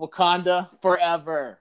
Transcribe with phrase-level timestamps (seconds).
[0.00, 1.58] Wakanda forever.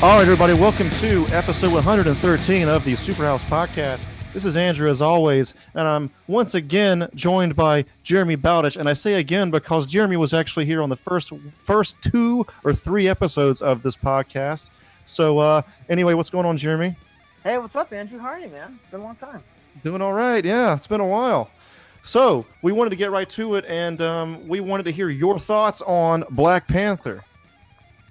[0.00, 4.06] All right, everybody, welcome to episode 113 of the Superhouse Podcast.
[4.32, 8.76] This is Andrew, as always, and I'm once again joined by Jeremy Bowditch.
[8.76, 11.32] And I say again because Jeremy was actually here on the first
[11.64, 14.68] first two or three episodes of this podcast.
[15.08, 16.94] So, uh, anyway, what's going on, Jeremy?
[17.42, 18.18] Hey, what's up, Andrew?
[18.18, 18.74] You, man?
[18.76, 19.42] It's been a long time.
[19.82, 20.44] Doing all right.
[20.44, 21.50] Yeah, it's been a while.
[22.02, 25.38] So, we wanted to get right to it, and um, we wanted to hear your
[25.38, 27.24] thoughts on Black Panther.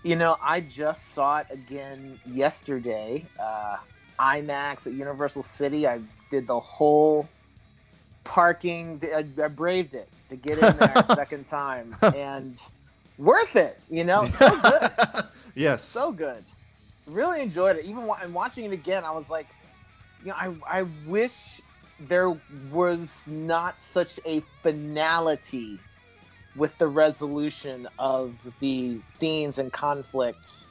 [0.03, 3.23] You know, I just saw it again yesterday.
[3.39, 3.77] Uh,
[4.19, 5.88] IMAX at Universal City.
[5.88, 5.99] I
[6.31, 7.30] did the whole
[8.23, 8.99] parking.
[9.16, 12.59] I, I braved it to get in there a second time, and
[13.19, 13.80] worth it.
[13.88, 14.91] You know, so good.
[15.55, 16.43] yes, so good.
[17.08, 17.86] Really enjoyed it.
[17.86, 19.47] Even and watching it again, I was like,
[20.23, 21.61] you know, I I wish
[21.99, 22.38] there
[22.72, 25.80] was not such a finality
[26.55, 30.67] with the resolution of the themes and conflicts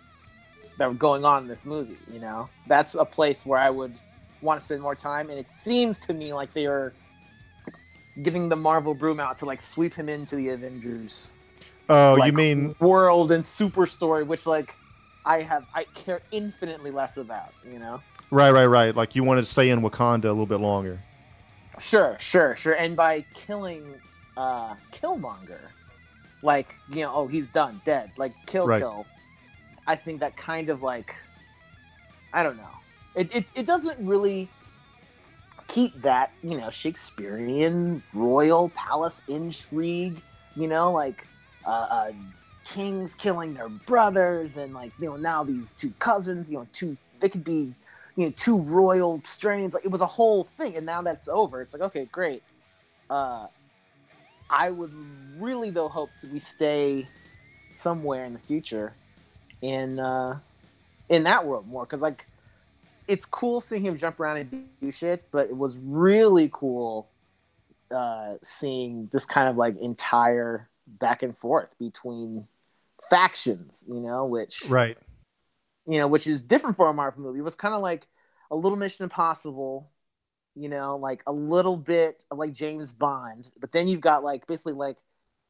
[0.79, 1.97] that were going on in this movie.
[2.13, 3.95] You know, that's a place where I would
[4.43, 5.31] want to spend more time.
[5.31, 6.93] And it seems to me like they are
[8.23, 11.33] getting the Marvel broom out to like sweep him into the Avengers.
[11.89, 14.75] Oh, like, you mean world and super story, which like
[15.27, 17.53] I have I care infinitely less about.
[17.71, 18.01] You know.
[18.31, 18.95] Right, right, right.
[18.95, 20.99] Like you wanted to stay in Wakanda a little bit longer.
[21.79, 22.73] Sure, sure, sure.
[22.73, 23.95] And by killing
[24.37, 25.61] uh Killmonger,
[26.43, 28.79] like you know, oh he's done, dead, like kill, Right.
[28.79, 29.05] kill.
[29.87, 31.15] I think that kind of like,
[32.33, 32.63] I don't know.
[33.15, 34.49] It, it it doesn't really
[35.69, 40.21] keep that you know Shakespearean royal palace intrigue.
[40.57, 41.27] You know, like
[41.67, 42.13] uh, uh,
[42.67, 46.51] kings killing their brothers, and like you know now these two cousins.
[46.51, 47.73] You know, two they could be
[48.17, 49.75] you know two royal strains.
[49.75, 51.63] Like it was a whole thing, and now that's over.
[51.63, 52.43] It's like okay, great.
[53.09, 53.47] Uh,
[54.51, 54.93] I would
[55.39, 57.07] really though hope that we stay
[57.75, 58.95] somewhere in the future
[59.63, 60.39] in uh
[61.09, 62.27] in that world more because like
[63.07, 67.09] it's cool seeing him jump around and do shit but it was really cool
[67.91, 72.47] uh seeing this kind of like entire back and forth between
[73.11, 74.97] factions you know which Right.
[75.87, 77.39] you know, which is different for a Marvel movie.
[77.39, 78.09] It was kind of like
[78.51, 79.89] a little Mission Impossible,
[80.57, 84.47] you know, like a little bit of like James Bond, but then you've got like
[84.49, 84.97] basically like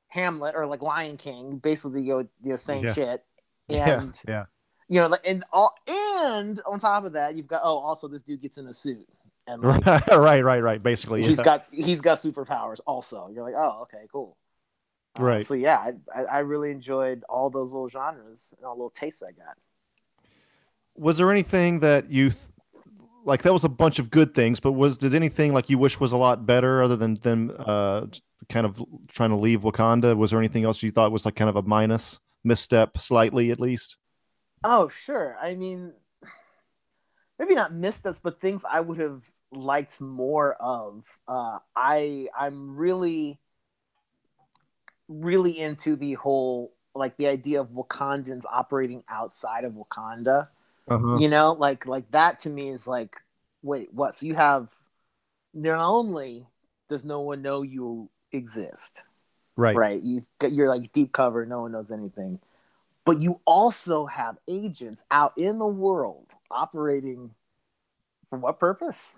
[0.08, 2.92] Hamlet or like Lion King, basically you know, you know same Yeah.
[2.92, 3.24] shit,
[3.68, 4.00] Yeah.
[4.00, 4.44] and Yeah.
[4.88, 8.42] you know, and all and on top of that, you've got oh, also this dude
[8.42, 9.08] gets in a suit
[9.46, 10.82] and like, Right, right, right, right.
[10.82, 11.44] Basically, he's yeah.
[11.44, 13.28] got he's got superpowers also.
[13.32, 14.36] You're like, oh, okay, cool.
[15.18, 15.46] Uh, Right.
[15.46, 19.22] so yeah, I, I, I really enjoyed all those little genres and all little tastes
[19.22, 19.56] I got.
[20.96, 22.42] was there anything that you th-
[23.24, 23.42] like?
[23.42, 26.12] That was a bunch of good things, but was did anything like you wish was
[26.12, 28.06] a lot better, other than them uh,
[28.48, 30.16] kind of trying to leave Wakanda?
[30.16, 33.60] Was there anything else you thought was like kind of a minus misstep, slightly at
[33.60, 33.96] least?
[34.64, 35.36] Oh, sure.
[35.40, 35.92] I mean,
[37.38, 41.04] maybe not missteps, but things I would have liked more of.
[41.28, 43.38] Uh, I I'm really,
[45.08, 50.48] really into the whole like the idea of Wakandans operating outside of Wakanda.
[50.88, 51.18] Uh-huh.
[51.18, 53.16] You know, like like that to me is like,
[53.62, 54.14] wait, what?
[54.14, 54.68] So you have
[55.54, 56.46] not only
[56.88, 59.02] does no one know you exist,
[59.56, 59.76] Right.
[59.76, 60.02] right?
[60.02, 62.38] You you're like deep cover, no one knows anything.
[63.04, 67.30] But you also have agents out in the world operating
[68.28, 69.16] for what purpose?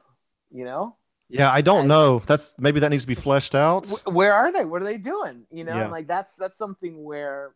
[0.50, 0.96] You know,
[1.28, 2.20] Yeah, I don't know.
[2.20, 3.86] That's maybe that needs to be fleshed out.
[4.06, 4.64] Where are they?
[4.64, 5.46] What are they doing?
[5.50, 5.88] You know, Yeah.
[5.88, 7.54] like that's that's something where,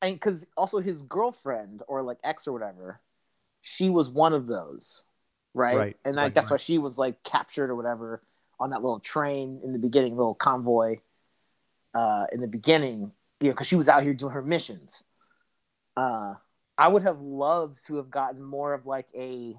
[0.00, 3.00] and because also his girlfriend or like ex or whatever,
[3.60, 5.04] she was one of those,
[5.52, 5.76] right?
[5.76, 8.22] Right, And like right, that's why she was like captured or whatever
[8.58, 10.96] on that little train in the beginning, little convoy,
[11.94, 15.04] uh, in the beginning, you know, because she was out here doing her missions.
[15.96, 16.34] Uh,
[16.78, 19.56] I would have loved to have gotten more of like a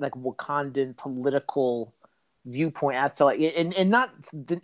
[0.00, 1.94] like Wakandan political
[2.46, 4.10] viewpoint as to like and, and not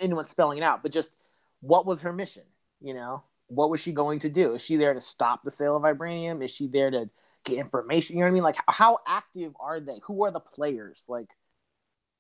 [0.00, 1.16] anyone spelling it out, but just
[1.60, 2.44] what was her mission?
[2.80, 4.54] You know, what was she going to do?
[4.54, 6.44] Is she there to stop the sale of vibranium?
[6.44, 7.10] Is she there to
[7.46, 8.16] get information.
[8.16, 8.42] You know what I mean?
[8.42, 10.00] Like how active are they?
[10.04, 11.06] Who are the players?
[11.08, 11.28] Like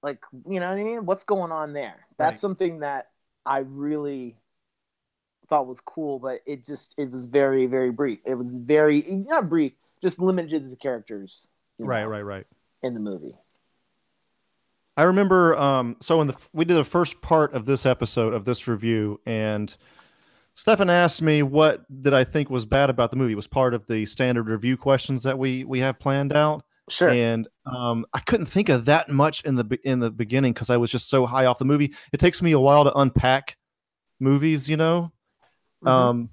[0.02, 1.04] like you know what I mean?
[1.04, 2.06] What's going on there?
[2.16, 2.38] That's Right.
[2.38, 3.10] something that
[3.44, 4.36] I really
[5.48, 8.20] thought was cool, but it just it was very very brief.
[8.24, 11.50] It was very not brief, just limited to the characters.
[11.78, 12.46] Right, know, right, right.
[12.82, 13.34] In the movie.
[14.96, 15.56] I remember.
[15.56, 19.20] Um, so in the we did the first part of this episode of this review,
[19.26, 19.74] and
[20.54, 23.32] Stefan asked me what did I think was bad about the movie.
[23.32, 27.10] It was part of the standard review questions that we we have planned out, Sure.
[27.10, 30.76] and um, I couldn't think of that much in the in the beginning because I
[30.78, 31.94] was just so high off the movie.
[32.12, 33.58] It takes me a while to unpack
[34.18, 35.12] movies, you know.
[35.84, 35.90] Mhm.
[35.90, 36.30] Um,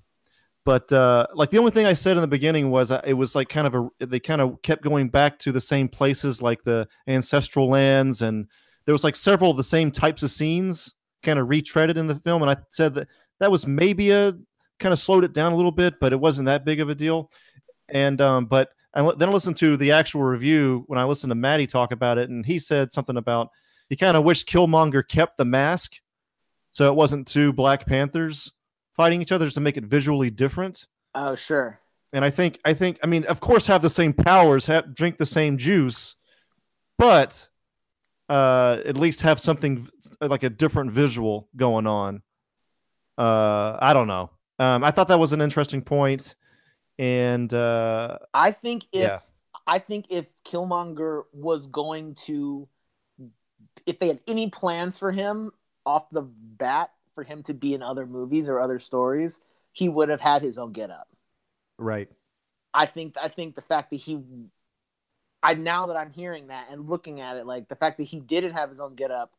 [0.65, 3.35] but uh, like the only thing I said in the beginning was uh, it was
[3.35, 6.63] like kind of a they kind of kept going back to the same places like
[6.63, 8.47] the ancestral lands and
[8.85, 12.15] there was like several of the same types of scenes kind of retreaded in the
[12.15, 13.07] film and I said that
[13.39, 14.33] that was maybe a
[14.79, 16.95] kind of slowed it down a little bit but it wasn't that big of a
[16.95, 17.29] deal.
[17.89, 21.35] And um but I then I listened to the actual review when I listened to
[21.35, 23.49] Maddie talk about it and he said something about
[23.89, 25.95] he kind of wished Killmonger kept the mask
[26.71, 28.53] so it wasn't two Black Panthers
[28.95, 30.87] fighting each other just to make it visually different.
[31.15, 31.79] oh sure.
[32.11, 35.17] And I think I think I mean of course have the same powers, have drink
[35.17, 36.15] the same juice,
[36.97, 37.49] but
[38.29, 39.87] uh at least have something
[40.21, 42.21] like a different visual going on.
[43.17, 44.29] Uh I don't know.
[44.59, 46.35] Um I thought that was an interesting point
[46.99, 49.19] and uh I think if Yeah.
[49.65, 52.67] I think if Killmonger was going to
[53.85, 55.51] if they had any plans for him
[55.85, 59.39] off the bat for him to be in other movies or other stories,
[59.71, 61.07] he would have had his own get up.
[61.77, 62.09] right.
[62.73, 64.21] I think I think the fact that he
[65.41, 68.19] I now that I'm hearing that and looking at it, like the fact that he
[68.19, 69.33] didn't have his own get up,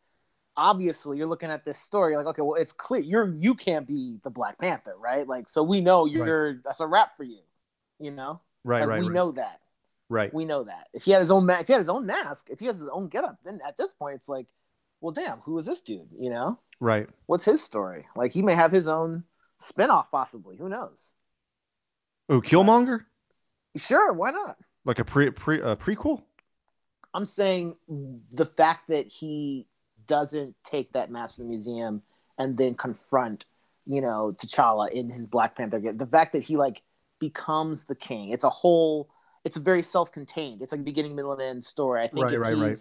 [0.56, 4.18] obviously you're looking at this story, like, okay, well, it's clear you're you can't be
[4.24, 5.26] the Black Panther, right?
[5.28, 7.40] Like, so we know you're that's a wrap for you,
[8.00, 8.40] you know?
[8.64, 9.14] Right, Like, right, we right.
[9.14, 9.60] know that.
[10.08, 10.34] right.
[10.34, 10.88] We know that.
[10.94, 12.76] If he had his own ma- if he had his own mask, if he has
[12.78, 14.46] his own getup, then at this point it's like,
[15.00, 16.08] well, damn, who is this dude?
[16.18, 17.08] You know, Right.
[17.26, 18.06] what's his story?
[18.16, 19.24] Like he may have his own
[19.60, 20.56] spinoff, possibly.
[20.56, 21.14] Who knows?
[22.28, 23.04] Oh, Killmonger?
[23.76, 24.56] Sure, why not?
[24.84, 26.22] Like a pre pre prequel?
[27.12, 27.76] I'm saying
[28.32, 29.66] the fact that he
[30.06, 32.02] doesn't take that mask to the museum
[32.38, 33.44] and then confront,
[33.86, 36.82] you know, T'Challa in his Black Panther get the fact that he like
[37.20, 38.30] becomes the king.
[38.30, 39.08] It's a whole.
[39.44, 40.62] It's a very self-contained.
[40.62, 42.02] It's like a beginning, middle, and end story.
[42.02, 42.78] I think Right, right, right.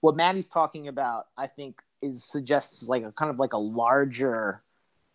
[0.00, 4.62] what Maddie's talking about, I think is suggests like a kind of like a larger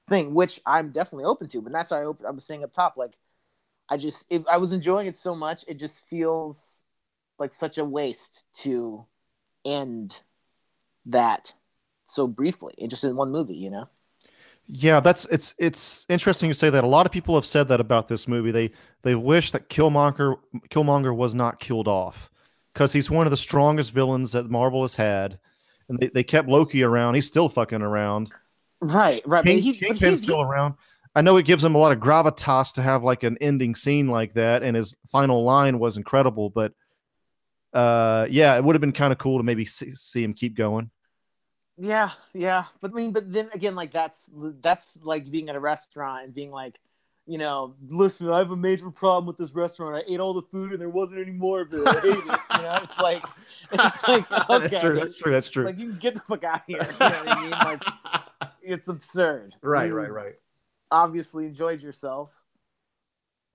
[0.10, 1.62] thing, which I'm definitely open to.
[1.62, 3.18] But that's why I, op- I was saying up top, like
[3.90, 6.84] I just it, I was enjoying it so much, it just feels
[7.38, 9.06] like such a waste to
[9.66, 10.20] end
[11.06, 11.54] that
[12.06, 13.88] so briefly, and just in one movie, you know.
[14.72, 16.84] Yeah, that's it's it's interesting you say that.
[16.84, 18.52] A lot of people have said that about this movie.
[18.52, 18.72] They
[19.02, 20.38] they wish that Killmonger
[20.70, 22.30] Killmonger was not killed off
[22.74, 25.40] because he's one of the strongest villains that Marvel has had,
[25.90, 27.16] and they, they kept Loki around.
[27.16, 28.32] He's still fucking around.
[28.80, 29.44] Right, right.
[29.44, 30.76] King, he's, Kingpin's he's, still around.
[31.16, 34.08] I know it gives him a lot of gravitas to have like an ending scene
[34.08, 36.50] like that, and his final line was incredible.
[36.50, 36.74] But
[37.74, 40.56] uh, yeah, it would have been kind of cool to maybe see, see him keep
[40.56, 40.92] going.
[41.78, 42.66] Yeah, yeah.
[42.82, 44.30] But I mean, but then again, like that's
[44.62, 46.76] that's like being at a restaurant and being like,
[47.30, 49.96] you know, listen, I have a major problem with this restaurant.
[49.96, 51.88] I ate all the food and there wasn't any more of it.
[51.88, 52.40] I hate it.
[52.56, 53.24] You know, it's like
[53.72, 55.00] it's like okay, that's true.
[55.00, 55.32] That's true.
[55.32, 55.66] That's true.
[55.66, 56.80] like you can get the fuck out of here.
[56.82, 57.52] You know what I mean?
[58.42, 59.54] Like it's absurd.
[59.62, 60.34] right, You right, right.
[60.90, 62.34] Obviously enjoyed yourself,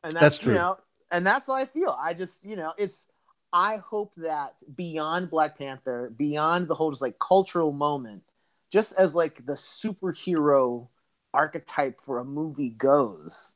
[0.05, 0.53] and that's, That's true.
[0.53, 0.77] You know,
[1.11, 1.99] and that's how I feel.
[2.01, 3.09] I just, you know, it's.
[3.53, 8.23] I hope that beyond Black Panther, beyond the whole just like cultural moment,
[8.71, 10.87] just as like the superhero
[11.33, 13.54] archetype for a movie goes,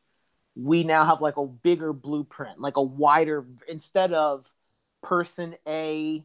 [0.61, 4.53] we now have like a bigger blueprint, like a wider instead of
[5.03, 6.25] person A,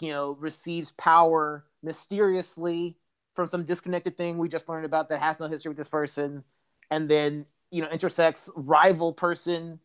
[0.00, 2.96] you know, receives power mysteriously
[3.34, 6.42] from some disconnected thing we just learned about that has no history with this person,
[6.90, 9.78] and then you know intersects rival person,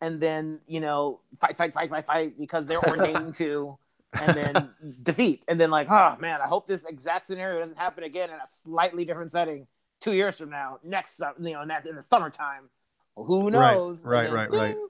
[0.00, 3.78] and then you know fight, fight, fight, fight, fight because they're ordained to,
[4.12, 4.70] and then
[5.04, 8.36] defeat, and then like, oh man, I hope this exact scenario doesn't happen again in
[8.36, 9.68] a slightly different setting
[10.00, 12.68] two years from now, next you know, in, that, in the summertime.
[13.16, 14.04] Who knows?
[14.04, 14.74] Right, then right, right.
[14.74, 14.88] ding.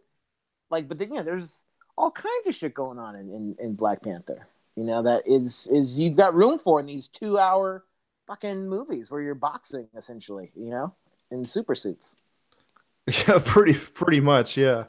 [0.70, 1.62] Like, but then yeah, there's
[1.96, 4.46] all kinds of shit going on in, in, in Black Panther.
[4.76, 7.84] You know that is is you've got room for in these two hour
[8.26, 10.52] fucking movies where you're boxing essentially.
[10.54, 10.94] You know,
[11.30, 12.16] in super suits.
[13.26, 14.84] Yeah, pretty pretty much, yeah.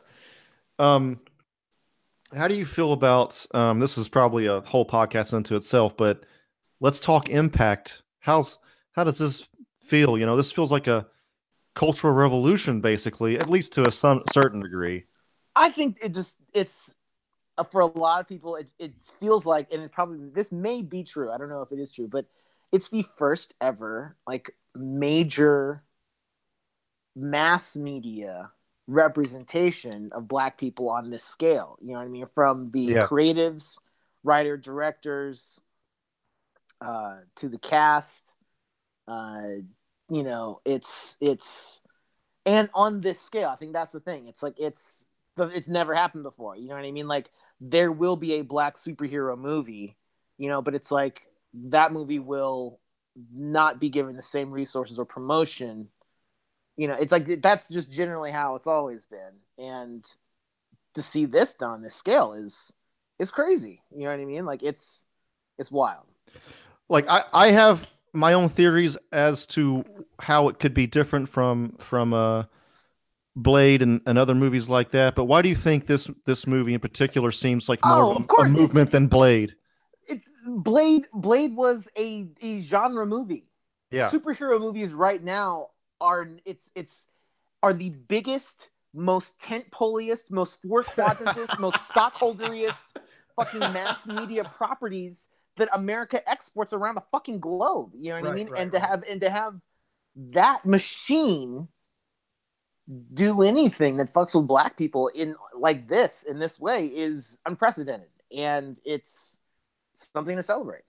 [0.78, 1.20] Um
[2.36, 6.24] how do you feel about um this is probably a whole podcast unto itself, but
[6.80, 8.04] let's talk impact.
[8.20, 8.60] How's
[8.92, 9.48] how does this
[9.84, 10.18] feel?
[10.18, 11.08] You know, this feels like a
[11.76, 15.06] cultural revolution basically, at least to a some certain degree.
[15.56, 16.96] I think it just it's
[17.58, 20.82] uh, for a lot of people it, it feels like and it probably this may
[20.82, 21.32] be true.
[21.32, 22.26] I don't know if it is true, but
[22.72, 25.84] it's the first ever like major
[27.16, 28.52] mass media
[28.88, 31.78] representation of black people on this scale.
[31.82, 32.26] You know what I mean?
[32.26, 33.08] From the Yeah.
[33.08, 33.78] creatives,
[34.24, 35.62] writer, directors,
[36.82, 38.36] uh, to the cast.
[39.08, 39.62] Uh,
[40.12, 41.82] you know, it's it's
[42.46, 44.28] and on this scale, I think that's the thing.
[44.28, 45.06] It's like it's
[45.38, 46.58] it's never happened before.
[46.58, 47.08] You know what I mean?
[47.08, 49.96] Like there will be a black superhero movie,
[50.38, 51.28] you know, but it's like
[51.70, 52.82] that movie will
[53.34, 55.88] not be given the same resources or promotion.
[56.76, 59.40] You know, it's like that's just generally how it's always been.
[59.58, 60.04] And
[60.96, 62.74] to see this done on this scale is
[63.18, 63.82] is crazy.
[63.96, 64.46] You know what I mean?
[64.46, 65.06] Like it's
[65.58, 66.08] it's wild.
[66.90, 69.84] like I, I have my own theories as to
[70.20, 72.44] how it could be different from from uh
[73.36, 75.16] Blade and, and other movies like that.
[75.16, 78.18] But why do you think this this movie in particular seems like more Oh, of
[78.18, 79.56] of a course, it's- movement than Blade?
[80.08, 83.46] It's Blade Blade was a, a genre movie.
[83.92, 84.10] Yeah.
[84.10, 85.68] superhero movies right now
[86.02, 87.08] are it's it's
[87.64, 92.98] are the biggest, most tent poliest, most four quadrantist, most stockholderiest
[93.38, 97.92] fucking mass media properties that America exports around the fucking globe.
[97.96, 98.50] You know what I mean?
[98.50, 98.90] right, and to right.
[98.90, 99.56] have and to have
[100.16, 101.68] that machine
[103.14, 108.10] do anything that fucks with black people in like this in this way is unprecedented
[108.36, 109.38] and it's
[109.94, 110.84] something to celebrate.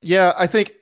[0.00, 0.72] Yeah, I think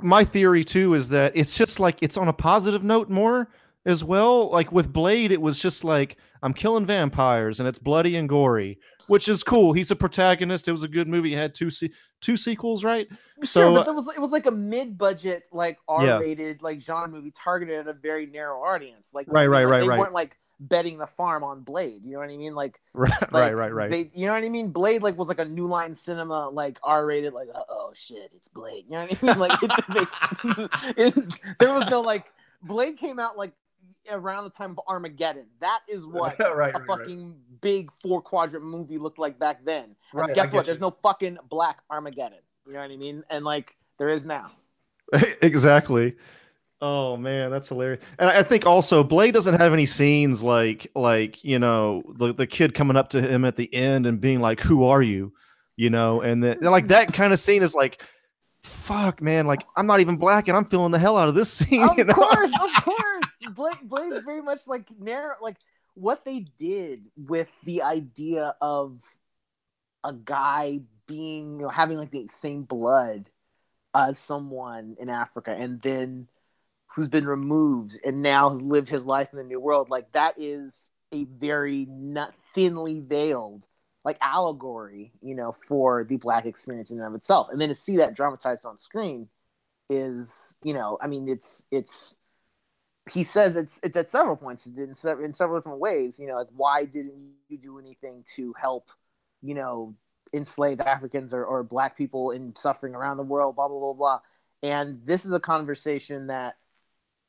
[0.00, 3.48] my theory too is that it's just like it's on a positive note more
[3.86, 4.50] as well.
[4.50, 8.78] Like with Blade, it was just like I'm killing vampires and it's bloody and gory,
[9.06, 9.72] which is cool.
[9.72, 10.68] He's a protagonist.
[10.68, 11.34] It was a good movie.
[11.34, 13.06] It had two se- two sequels, right?
[13.38, 17.08] Sure, So, but uh, it was it was like a mid-budget, like R-rated, like genre
[17.08, 19.12] movie targeted at a very narrow audience.
[19.14, 19.98] Like Right, right, like, right, They right.
[19.98, 22.02] weren't like betting the farm on Blade.
[22.04, 22.54] You know what I mean?
[22.54, 23.90] Like, Right, like, right, right, right.
[23.90, 24.70] They, you know what I mean?
[24.70, 28.48] Blade like was like a New Line Cinema, like R-rated, like uh, oh shit, it's
[28.48, 28.84] Blade.
[28.88, 29.38] You know what I mean?
[29.38, 32.26] Like it, they- it- there was no like
[32.62, 33.52] Blade came out like
[34.10, 35.46] around the time of Armageddon.
[35.60, 36.86] That is what Right, right, a right.
[36.86, 39.96] fucking big four quadrant movie looked like back then.
[40.12, 40.60] Right, guess what?
[40.60, 40.66] you.
[40.66, 42.38] There's no fucking black Armageddon.
[42.66, 43.22] You know what I mean?
[43.30, 44.52] And like there is now.
[45.42, 46.16] exactly.
[46.80, 48.04] Oh man, that's hilarious.
[48.18, 52.32] And I I think also Blade doesn't have any scenes like like you know the
[52.32, 55.32] the kid coming up to him at the end and being like, "Who are you?"
[55.76, 58.02] You know, and then like that kind of scene is like,
[58.68, 61.52] "Fuck, man!" Like I'm not even black and I'm feeling the hell out of this
[61.58, 61.88] scene.
[61.88, 62.14] Of you know?
[62.14, 63.38] course, of course.
[63.54, 65.56] Blade Blade's very much like narrow like
[65.94, 69.00] what they did with the idea of
[70.04, 73.30] a guy being you know having like the same blood
[73.94, 76.28] as someone in Africa and then
[76.86, 80.34] who's been removed and now has lived his life in the new world like that
[80.36, 83.66] is a very not thinly veiled
[84.08, 87.48] like allegory you know for the black experience in and of itself.
[87.50, 89.28] And then to see that dramatized on screen
[89.90, 92.16] is you know i mean it's it's
[93.10, 96.34] he says it's it's at several points in, se- in several different ways you know
[96.34, 98.90] like why didn't you do anything to help
[99.42, 99.94] you know
[100.34, 104.20] enslaved africans or, or black people in suffering around the world blah blah blah blah.
[104.62, 106.56] And this is a conversation that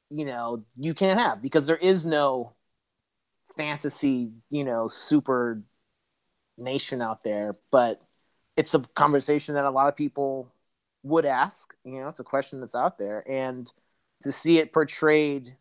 [0.09, 2.53] you know you can't have because there is no
[3.55, 5.61] fantasy you know super
[6.59, 8.01] nation out there but
[8.57, 10.51] it's a conversation that a lot of people
[11.03, 13.71] would ask you know it's a question that's out there and
[14.21, 15.55] to see it portrayed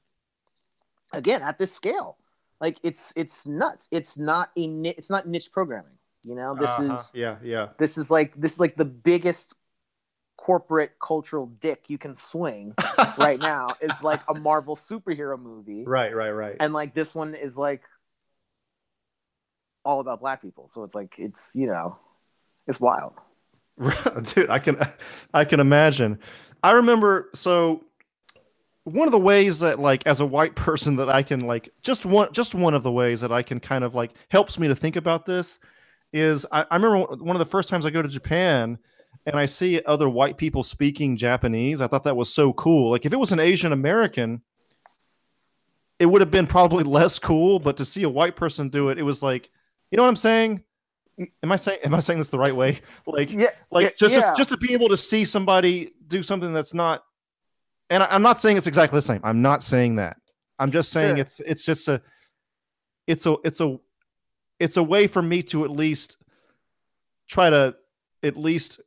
[1.12, 2.16] again at this scale
[2.60, 4.64] like it's it's nuts it's not a
[4.98, 5.92] it's not niche programming
[6.24, 6.92] you know this Uh-huh.
[6.94, 7.68] is yeah, yeah.
[7.78, 9.54] this is like this is like the biggest
[10.36, 12.74] corporate cultural dick you can swing
[13.18, 16.56] right now is like a marvel superhero movie Right, right, right.
[16.60, 17.82] and like this one is like
[19.88, 20.68] all about black people.
[20.68, 21.96] So it's like it's you know
[22.66, 23.14] it's wild.
[24.34, 24.76] Dude i can
[25.32, 26.18] i can imagine.
[26.62, 27.84] I remember so
[28.84, 32.04] one of the ways that like as a white person that i can like just
[32.04, 34.74] one just one of the ways that i can kind of like helps me to
[34.74, 35.58] think about this
[36.12, 38.78] is i, I remember one of the first times i go to japan
[39.26, 42.90] and i see other white people speaking japanese i thought that was so cool.
[42.90, 44.40] Like if it was an asian american
[45.98, 48.98] it would have been probably less cool but to see a white person do it
[48.98, 49.50] it was like
[49.90, 50.62] you know what i'm saying
[51.42, 54.14] am i saying am i saying this the right way like yeah like Yeah, just,
[54.14, 54.20] yeah.
[54.20, 57.02] just just to be able to see somebody do something that's not
[57.90, 60.16] and I, i'm not saying it's exactly the same i'm not saying that
[60.58, 61.18] i'm just saying Sure.
[61.18, 62.00] it's it's just a
[63.06, 63.78] it's a it's a
[64.60, 66.18] it's a way for me to at least
[67.28, 67.74] try to
[68.22, 68.80] at least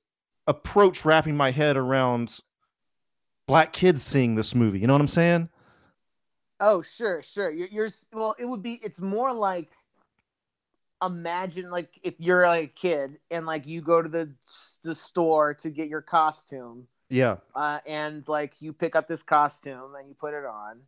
[0.48, 2.40] approach wrapping my head around
[3.48, 5.50] black kids seeing this movie you know what i'm saying
[6.64, 7.50] Oh, sure, sure.
[7.50, 8.36] You're, you're well.
[8.38, 8.80] It would be.
[8.84, 9.72] It's more like
[11.02, 14.32] imagine like if you're like a kid and like you go to the
[14.84, 16.88] the store to get your costume.
[17.10, 17.38] Yeah.
[17.56, 20.80] Uh, and like you pick up this costume and you put it on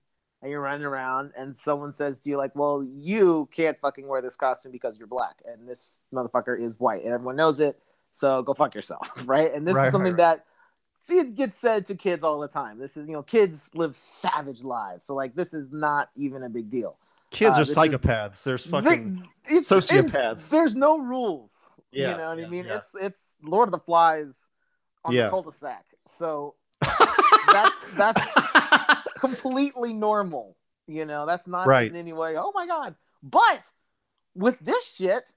[0.42, 4.22] and you're running around and someone says to you like, "Well, you can't fucking wear
[4.22, 7.80] this costume because you're black and this motherfucker is white and everyone knows it.
[8.14, 10.46] So go fuck yourself, right?" And this Right, is something right, that
[11.00, 12.80] see it gets said to kids all the time.
[12.80, 16.50] This is you know kids live savage lives, so like this is not even a
[16.50, 16.98] big deal.
[17.34, 18.44] Kids Uh, are this is- psychopaths.
[18.44, 20.16] There's fucking They- it's, sociopaths.
[20.16, 21.80] it's- there's no rules.
[21.92, 22.66] Yeah, you know what yeah, I mean?
[22.66, 22.76] yeah.
[22.78, 24.50] It's it's Lord of the Flies
[25.04, 25.24] on Yeah.
[25.26, 25.86] the cul-de-sac.
[26.06, 26.56] So
[27.52, 28.24] that's that's
[29.20, 30.56] completely normal.
[30.88, 31.90] You know, that's not Right.
[31.90, 32.36] in any way.
[32.38, 32.96] Oh my god!
[33.22, 33.72] But
[34.36, 35.34] with this shit,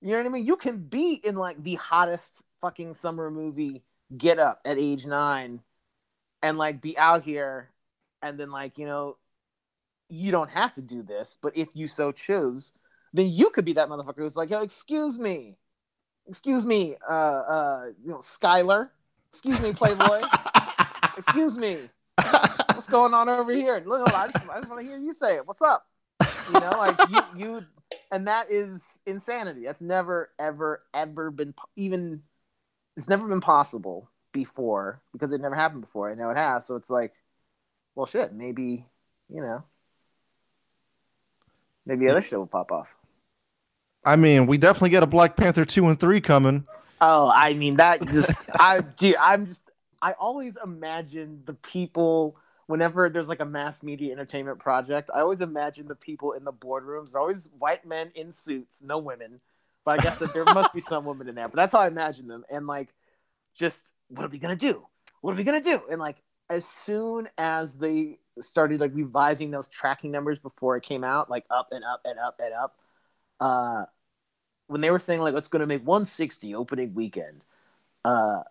[0.00, 0.46] you know what I mean.
[0.46, 3.82] You can be in like the hottest fucking summer movie
[4.16, 5.62] get up at age nine,
[6.42, 7.70] and like be out here,
[8.22, 9.16] and then like you know,
[10.08, 11.36] you don't have to do this.
[11.40, 12.72] But if you so choose,
[13.12, 15.56] then you could be that motherfucker who's like, "Yo, excuse me,
[16.28, 18.90] excuse me, uh, uh, you know, Skylar,
[19.30, 20.22] excuse me, Playboy."
[21.16, 21.88] excuse me.
[22.74, 23.82] What's going on over here?
[23.84, 25.46] Look i just, I just want to hear you say it.
[25.46, 25.86] What's up?
[26.52, 27.66] You know like you you
[28.10, 29.64] and that is insanity.
[29.64, 32.22] That's never ever ever been even
[32.96, 36.10] it's never been possible before because it never happened before.
[36.10, 36.66] And now it has.
[36.66, 37.12] So it's like
[37.94, 38.86] well shit maybe
[39.28, 39.64] you know
[41.86, 42.88] maybe other shit will pop off
[44.06, 46.64] I mean, we definitely get a Black Panther two and three coming.
[47.00, 49.68] Oh, I mean that just I dude, I'm just
[50.00, 52.36] I always imagine the people
[52.68, 56.52] whenever there's like a mass media entertainment project, I always imagine the people in the
[56.52, 59.40] boardrooms, they're always white men in suits, no women.
[59.84, 61.48] But I guess that there must be some women in there.
[61.48, 62.44] But that's how I imagine them.
[62.48, 62.94] And like
[63.56, 64.86] just what are we gonna do?
[65.20, 65.82] What are we gonna do?
[65.90, 71.04] And like as soon as they started like revising those tracking numbers before it came
[71.04, 72.78] out, like up and up and up and up,
[73.40, 73.84] uh
[74.68, 77.44] when they were saying like it's going to make 160 opening weekend,
[78.04, 78.42] uh,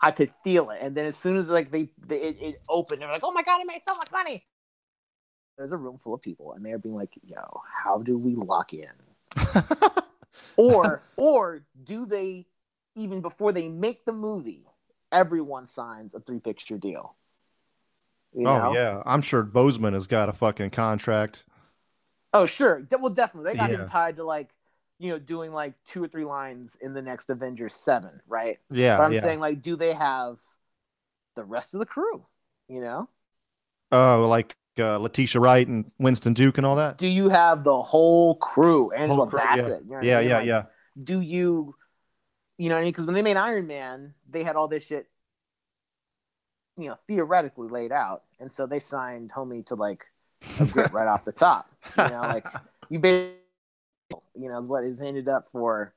[0.00, 0.78] I could feel it.
[0.82, 3.42] And then as soon as like they, they it, it opened, they're like, "Oh my
[3.42, 4.44] god, it made so much money!"
[5.56, 8.74] There's a room full of people, and they're being like, "Yo, how do we lock
[8.74, 8.88] in?"
[10.56, 12.46] or or do they
[12.94, 14.66] even before they make the movie,
[15.12, 17.14] everyone signs a three picture deal?
[18.44, 18.62] Oh know?
[18.62, 21.44] yeah, I'm sure Boseman has got a fucking contract.
[22.32, 22.82] Oh, sure.
[22.82, 23.50] De- Well, definitely.
[23.50, 23.76] They got Yeah.
[23.76, 24.50] him tied to like,
[24.98, 28.58] you know, doing like two or three lines in the next Avengers 7, right?
[28.70, 29.20] Yeah, but I'm yeah.
[29.20, 30.38] saying, like, do they have
[31.36, 32.26] the rest of the crew?
[32.68, 33.08] You know?
[33.92, 36.98] Oh, like uh, Letitia Wright and Winston Duke and all that.
[36.98, 38.90] Do you have the whole crew?
[38.92, 39.68] Angela Whole crew, yeah.
[39.84, 40.28] You know what I Yeah, mean?
[40.28, 40.62] yeah, Like, yeah.
[41.02, 41.74] Do you,
[42.58, 42.92] you know what I mean?
[42.92, 45.08] Because when they made Iron Man, they had all this shit,
[46.76, 48.22] you know, theoretically laid out.
[48.40, 50.04] And so they signed Homie to like
[50.60, 51.70] a grip right off the top.
[51.96, 52.46] You know, like
[52.88, 53.36] you basically,
[54.34, 55.92] you know, is what is ended up for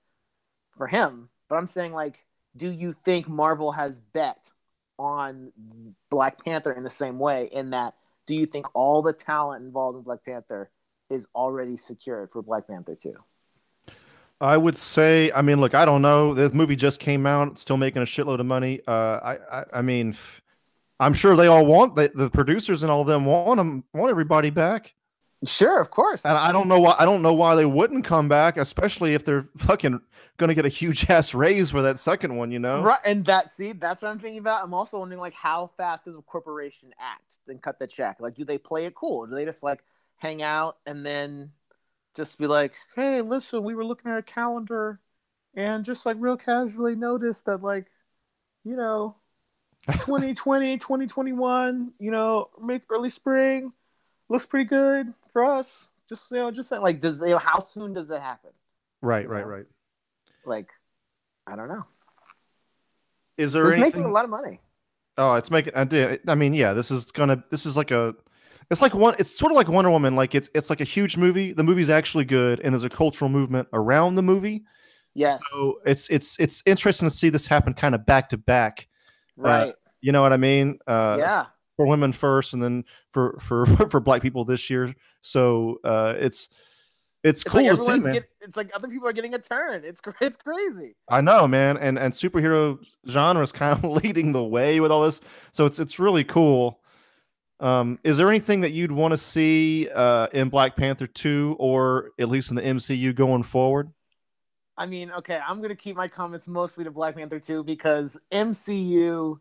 [0.78, 1.30] for him.
[1.50, 4.52] But I'm saying, like, do you think Marvel has bet
[4.98, 5.52] on
[6.10, 7.50] Black Panther in the same way?
[7.52, 10.70] In that, do you think all the talent involved in Black Panther
[11.10, 13.16] is already secured for Black Panther two?
[14.42, 16.34] I would say, I mean, look, I don't know.
[16.34, 18.80] This movie just came out, still making a shitload of money.
[18.88, 20.42] Uh, I, I, I mean, f-
[21.00, 24.10] I'm sure they all want the, the producers and all of them want them, want
[24.10, 24.94] everybody back.
[25.46, 26.26] Sure, of course.
[26.26, 29.24] And I don't know why, I don't know why they wouldn't come back, especially if
[29.24, 30.02] they're fucking
[30.38, 32.82] going to get a huge ass raise for that second one, you know?
[32.82, 34.64] Right, and that see, that's what I'm thinking about.
[34.64, 38.18] I'm also wondering, like, how fast does a corporation act and cut the check?
[38.20, 39.28] Like, do they play it cool?
[39.28, 39.82] Do they just like
[40.18, 41.52] hang out and then
[42.16, 45.00] just be like, "Hey, listen, we were looking at a calendar
[45.56, 47.88] and just like real casually noticed that, like,
[48.66, 49.16] you know,
[49.88, 53.74] 2020, 2021, you know, make early spring
[54.30, 55.90] looks pretty good for us.
[56.08, 58.52] Just you know, just saying, like, does you know, how soon does that happen?
[59.02, 59.66] Right, right, right.
[60.46, 60.68] Like,
[61.48, 61.86] I don't know.
[63.38, 64.02] Is there It's anything?
[64.02, 64.60] making a lot of money.
[65.18, 65.74] Oh, it's making.
[65.76, 66.22] I did.
[66.28, 67.44] I mean, yeah, this is gonna.
[67.52, 68.16] This is like a.
[68.72, 69.16] It's like one.
[69.20, 70.16] It's sort of like Wonder Woman.
[70.16, 71.54] Like it's it's like a huge movie.
[71.54, 74.64] The movie's actually good, and there's a cultural movement around the movie.
[75.14, 75.42] Yes.
[75.52, 78.88] So it's it's it's interesting to see this happen kind of back to back.
[79.40, 79.76] Right.
[80.02, 80.80] You know what I mean?
[80.88, 81.46] Uh, yeah.
[81.78, 84.94] For women first, and then for for for black people this year.
[85.22, 86.50] So uh, it's
[87.22, 88.14] it's, It's cool like to see, man.
[88.14, 89.84] get, it's like other people are getting a turn.
[89.84, 90.96] It's it's crazy.
[91.10, 95.04] I know, man, and and superhero genre is kind of leading the way with all
[95.04, 95.20] this,
[95.52, 96.80] so it's it's really cool.
[97.60, 102.12] Um, is there anything that you'd want to see uh, in Black Panther two, or
[102.18, 103.92] at least in the MCU going forward?
[104.80, 109.38] I mean, okay, I'm gonna keep my comments mostly to Black Panther 2 because MCU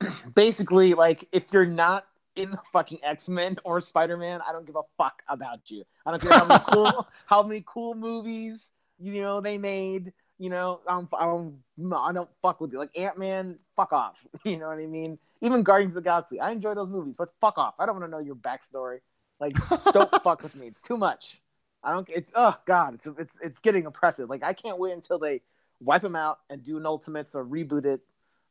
[0.34, 4.66] basically like if you're not in the fucking X Men or Spider Man, I don't
[4.66, 5.84] give a fuck about you.
[6.04, 10.12] I don't care how many cool how many cool movies you know they made.
[10.40, 11.62] You know, I'm, I'm
[11.94, 12.78] I don't fuck with you.
[12.78, 14.16] Like Ant Man, fuck off.
[14.44, 15.20] You know what I mean?
[15.40, 17.74] Even Guardians of the Galaxy, I enjoy those movies, but fuck off.
[17.78, 18.98] I don't want to know your backstory.
[19.38, 19.56] Like,
[19.92, 20.66] don't fuck with me.
[20.66, 21.40] It's too much.
[21.82, 22.08] I don't.
[22.08, 22.94] It's oh god.
[22.94, 24.28] It's it's it's getting oppressive.
[24.28, 25.42] Like I can't wait until they
[25.80, 28.00] wipe him out and do an Ultimates or reboot it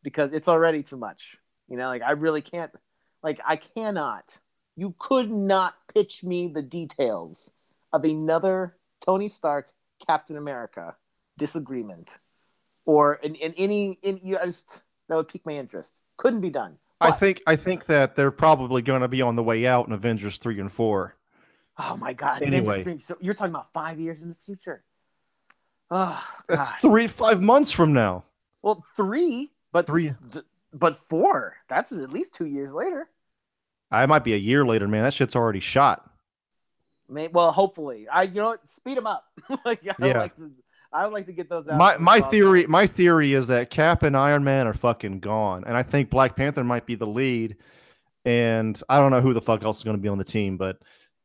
[0.04, 1.38] because it's already too much.
[1.68, 2.72] You know, like I really can't.
[3.24, 4.40] Like I cannot.
[4.76, 7.52] You could not pitch me the details
[7.92, 9.72] of another Tony Stark
[10.06, 10.96] Captain America
[11.38, 12.18] disagreement,
[12.86, 16.00] or in, in any in you just that would pique my interest.
[16.18, 16.78] Couldn't be done.
[17.00, 19.94] I think I think that they're probably going to be on the way out in
[19.94, 21.17] Avengers three and four.
[21.80, 22.42] Oh my god!
[22.42, 22.98] Anyway.
[22.98, 24.84] So you're talking about five years in the future.
[25.90, 26.82] Oh, That's God.
[26.82, 28.24] three five months from now.
[28.62, 30.14] well three, but Three.
[30.34, 31.56] th- but four.
[31.70, 33.10] That's at least two years later.
[33.92, 35.04] I might be a year later, man.
[35.04, 36.10] That shit's already shot.
[37.10, 38.68] May, well, hopefully, I you know what?
[38.68, 39.24] speed them up.
[39.66, 40.18] like I would Yeah.
[40.20, 40.52] like to,
[40.92, 41.78] I would like to get those out.
[41.78, 45.78] My my theory my theory is that Cap and Iron Man are fucking gone, and
[45.78, 47.56] I think Black Panther might be the lead.
[48.26, 50.58] And I don't know who the fuck else is going to be on the team,
[50.58, 50.80] but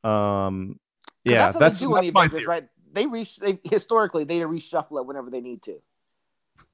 [0.04, 0.78] um,
[1.24, 2.46] yeah, that's, that's, what they do that's the my theory.
[2.46, 2.68] right?
[2.92, 5.80] They reach they historically they reshuffle it whenever they need to.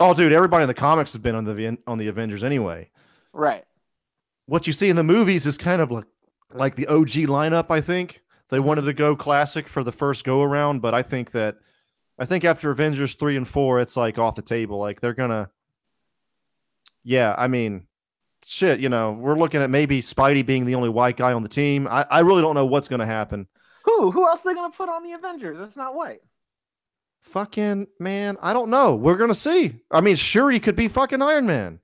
[0.00, 2.90] Oh, dude, everybody in the comics has been on the on the Avengers anyway.
[3.32, 3.64] Right.
[4.46, 6.06] What you see in the movies is kind of like
[6.52, 7.66] like the OG lineup.
[7.70, 11.32] I think they wanted to go classic for the first go around, but I think
[11.32, 11.56] that
[12.18, 14.78] I think after Avengers three and four, it's like off the table.
[14.78, 15.50] Like they're gonna,
[17.04, 17.34] yeah.
[17.36, 17.87] I mean,
[18.48, 18.80] shit.
[18.80, 21.86] You know, we're looking at maybe Spidey being the only white guy on the team.
[21.88, 23.46] I, I really don't know what's gonna happen.
[23.84, 25.60] Who who else are they gonna put on the Avengers?
[25.60, 26.20] It's not white.
[27.22, 28.94] Fucking man, I don't know.
[28.94, 29.76] We're gonna see.
[29.90, 31.80] I mean, Shuri could be fucking Iron Man.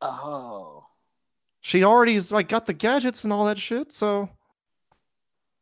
[0.00, 0.86] Oh.
[1.60, 3.92] She already's like got the gadgets and all that shit.
[3.92, 4.28] So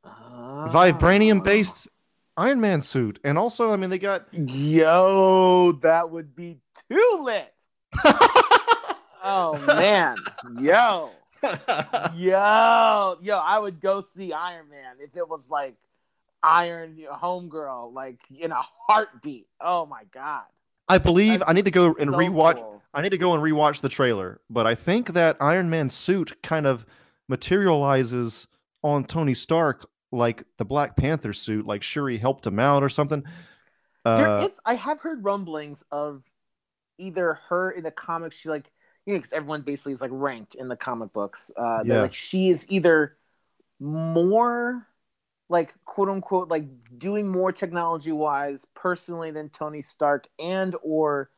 [0.04, 0.68] Oh.
[0.72, 1.88] vibranium based
[2.36, 6.58] Iron Man suit, and also, I mean, they got Yo, that would be
[6.90, 7.52] too lit.
[9.22, 10.16] Oh man,
[10.60, 11.10] yo,
[12.14, 13.36] yo, yo!
[13.38, 15.74] I would go see Iron Man if it was like
[16.42, 19.46] Iron Homegirl, like in a heartbeat.
[19.60, 20.44] Oh my god!
[20.88, 22.54] I believe That'd I need to go and so rewatch.
[22.56, 22.82] cool.
[22.94, 26.42] I need to go and rewatch the trailer, but I think that Iron Man suit
[26.42, 26.84] kind of
[27.28, 28.48] materializes
[28.82, 33.22] on Tony Stark like the Black Panther suit, like Shuri helped him out or something.
[34.04, 34.60] There Uh, is.
[34.66, 36.24] I have heard rumblings of
[36.98, 38.36] either her in the comics.
[38.36, 38.70] She like
[39.06, 41.50] you know because everyone basically is like ranked in the comic books.
[41.56, 42.02] Uh, Yeah.
[42.02, 43.16] like she is either
[43.80, 44.86] more
[45.48, 46.64] like quote unquote like
[46.98, 51.30] doing more technology wise personally than Tony Stark and or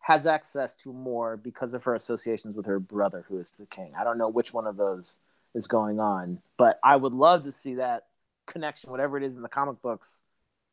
[0.00, 3.92] has access to more because of her associations with her brother who is the king.
[3.98, 5.18] I don't know which one of those
[5.54, 8.06] is going on, but I would love to see that
[8.46, 10.22] connection whatever it is in the comic books.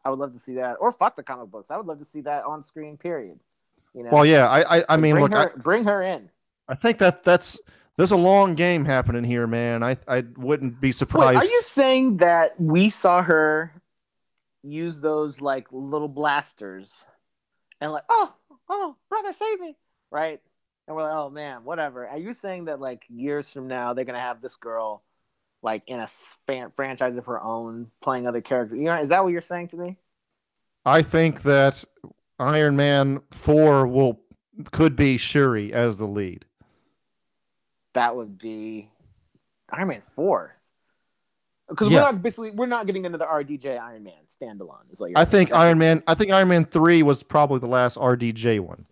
[0.05, 1.69] I would love to see that or fuck the comic books.
[1.69, 3.39] I would love to see that on screen period.
[3.93, 4.09] You know.
[4.11, 6.29] well, yeah, I, I, I mean, bring look, I, bring her in.
[6.67, 7.59] I think that that's
[7.97, 9.83] there's a long game happening here, man.
[9.83, 11.37] I, I wouldn't be Wait, surprised.
[11.37, 13.73] are you saying that we saw her
[14.61, 17.05] use those like little blasters
[17.81, 18.33] and like, oh,
[18.69, 19.75] oh, brother, save me,
[20.11, 20.39] right?
[20.87, 22.07] And we're like, oh man, whatever.
[22.07, 25.03] Are you saying that like years from now they're gonna have this girl
[25.63, 26.07] like in a
[26.45, 28.77] fan- franchise of her own, playing other characters?
[28.77, 29.97] You know, is that what you're saying to me?
[30.85, 31.83] I think that
[32.39, 34.21] Iron Man four will
[34.71, 36.45] could be Shuri as the lead.
[37.97, 38.91] That would be
[39.71, 40.53] Iron Man four.
[41.67, 41.95] Because Yeah.
[41.97, 44.91] we're not basically we're not getting into the RDJ Iron Man standalone.
[44.91, 46.03] Is what you're I think Iron Man.
[46.05, 48.85] I think Iron Man three was probably the last RDJ one.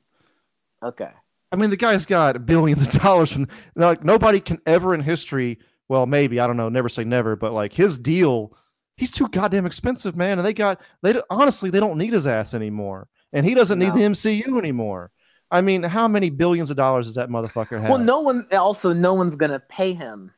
[0.81, 1.11] Okay.
[1.51, 5.59] I mean, the guy's got billions of dollars from like nobody can ever in history.
[5.87, 6.69] Well, maybe I don't know.
[6.69, 8.57] Never say never, but like his deal,
[8.97, 10.39] he's too goddamn expensive, man.
[10.39, 13.93] And they got they honestly they don't need his ass anymore, and he doesn't need
[13.93, 15.11] the MCU anymore.
[15.51, 17.89] I mean, how many billions of dollars does that motherfucker have?
[17.89, 20.31] Well, no one also no one's gonna pay him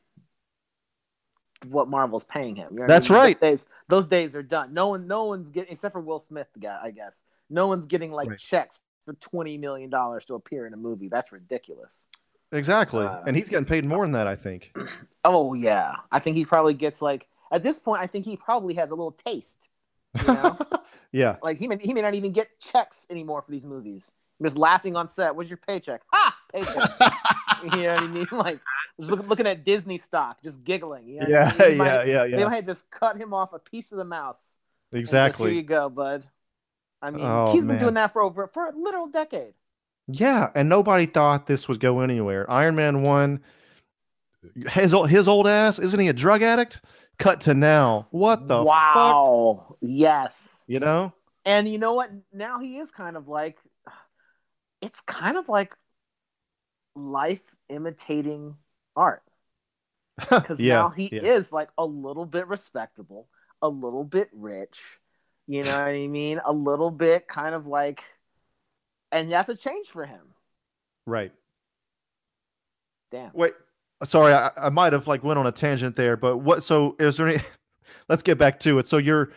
[1.69, 2.67] what Marvel's paying him.
[2.71, 3.19] You know what I That's mean?
[3.19, 3.41] right.
[3.41, 4.73] Those days, those days are done.
[4.73, 7.23] No one, no one's getting except for Will Smith, the guy, I guess.
[7.49, 8.37] No one's getting like Right.
[8.39, 11.07] checks for twenty million dollars to appear in a movie.
[11.09, 12.05] That's ridiculous.
[12.51, 14.27] exactly, Uh, and he's getting paid more than that.
[14.27, 14.71] I think.
[15.25, 18.01] Oh yeah, I think he probably gets like at this point.
[18.01, 19.67] I think he probably has a little taste.
[20.21, 20.57] You know,
[21.11, 24.13] yeah, like he may he may not even get checks anymore for these movies.
[24.41, 25.35] Just laughing on set.
[25.35, 26.01] Where's your paycheck?
[26.13, 26.37] Ha!
[26.53, 26.75] Paycheck.
[27.75, 28.27] you know what I mean?
[28.31, 28.59] Like
[28.99, 31.07] just look, looking at Disney stock, just giggling.
[31.07, 31.71] You know what I yeah, mean?
[31.71, 34.57] Yeah, might- yeah, They might just cut him off a piece of the mouse.
[34.91, 35.51] just, Exactly.
[35.51, 36.25] Here you go, bud.
[37.01, 37.79] I mean, Oh, he's been man.
[37.79, 39.53] doing that for over for a literal decade.
[40.07, 42.49] Yeah, and nobody thought this would go anywhere.
[42.49, 43.41] Iron Man one,
[44.69, 46.81] his his old ass isn't he a drug addict?
[47.19, 48.07] Cut to now.
[48.11, 49.65] What the wow.
[49.67, 49.77] fuck?
[49.81, 50.63] Yes.
[50.67, 51.13] You know?
[51.45, 52.11] And you know what?
[52.31, 53.57] Now he is kind of like
[54.81, 55.75] it's kind of like
[56.95, 58.57] life imitating
[58.95, 59.23] art.
[60.41, 61.21] Because Yeah, now he yeah.
[61.21, 63.27] is like a little bit respectable,
[63.61, 64.99] a little bit rich.
[65.47, 66.39] You know what I mean?
[66.45, 68.03] A little bit kind of like,
[69.11, 70.33] and that's a change for him.
[71.07, 71.31] Right.
[73.09, 73.33] Damn.
[73.33, 73.53] Wait,
[74.03, 76.63] sorry, I, I might have like went on a tangent there, but what?
[76.63, 77.43] So is there any?
[78.09, 78.87] let's get back to it.
[78.87, 79.31] So you're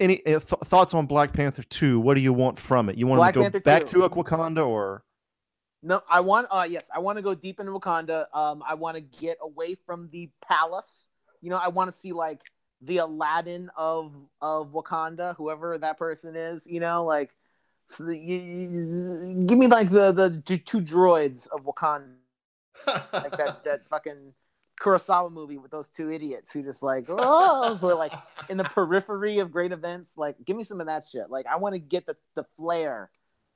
[0.00, 2.00] any uh, th- thoughts on Black Panther two?
[2.00, 2.96] What do you want from it?
[2.96, 4.00] You want Black to go Panther back 2.
[4.02, 5.04] to Wakanda or?
[5.82, 6.48] No, I want.
[6.50, 8.26] Uh, yes, I want to go deep into Wakanda.
[8.34, 11.08] Um, I want to get away from the palace.
[11.40, 12.40] You know, I want to see like
[12.82, 16.66] the Aladdin of of Wakanda, whoever that person is.
[16.66, 17.30] You know, like,
[17.86, 22.08] so the, you, you- give me like the the d- two droids of Wakanda,
[23.12, 24.32] like that that fucking
[24.80, 28.12] Kurosawa movie with those two idiots who just like oh, who are like
[28.48, 30.16] in the periphery of great events.
[30.16, 31.30] Like, give me some of that shit.
[31.30, 33.10] Like, I want to get the the flair.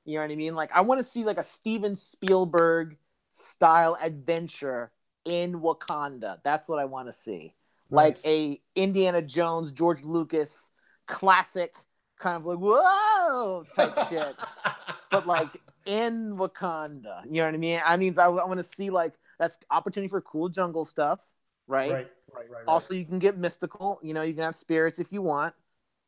[0.05, 0.55] You know what I mean?
[0.55, 2.97] Like, I want to see like a Steven Spielberg
[3.29, 4.91] style adventure
[5.25, 6.39] in Wakanda.
[6.43, 7.53] That's what I want to see.
[7.89, 10.71] Like a Indiana Jones, George Lucas
[11.05, 11.73] classic
[12.19, 14.35] kind of like whoa type shit,
[15.11, 17.23] but like in Wakanda.
[17.25, 17.81] You know what I mean?
[17.85, 21.19] I mean, I, I want to see like that's opportunity for cool jungle stuff,
[21.67, 21.91] right?
[21.91, 22.63] right, right, right.
[22.67, 23.99] Also, you can get mystical.
[24.01, 25.53] You know, you can have spirits if you want.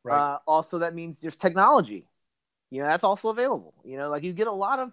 [0.04, 0.16] right.
[0.16, 2.06] Uh, also, that means there's technology.
[2.70, 3.74] You know, that's also available.
[3.84, 4.92] You know, like you get a lot of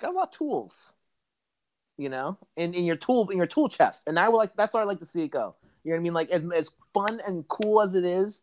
[0.00, 0.92] got a lot of tools.
[1.96, 4.74] You know, in, in your tool in your tool chest, and I would like that's
[4.74, 5.54] where I like to see it go.
[5.84, 6.14] You know what I mean?
[6.14, 8.42] Like as, as fun and cool as it is,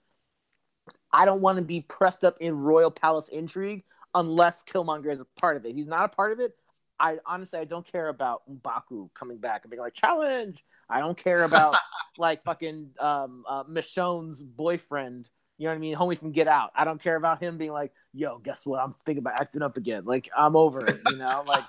[1.11, 3.83] I don't want to be pressed up in royal palace intrigue
[4.15, 5.75] unless Killmonger is a part of it.
[5.75, 6.55] He's not a part of it.
[7.01, 10.63] I honestly I don't care about Mbaku coming back and being like challenge.
[10.87, 11.75] I don't care about
[12.17, 15.27] like fucking um uh, Michonne's boyfriend.
[15.57, 15.95] You know what I mean?
[15.95, 16.71] Homie from Get Out.
[16.75, 18.81] I don't care about him being like, yo, guess what?
[18.81, 20.05] I'm thinking about acting up again.
[20.05, 20.99] Like I'm over it.
[21.09, 21.63] You know, like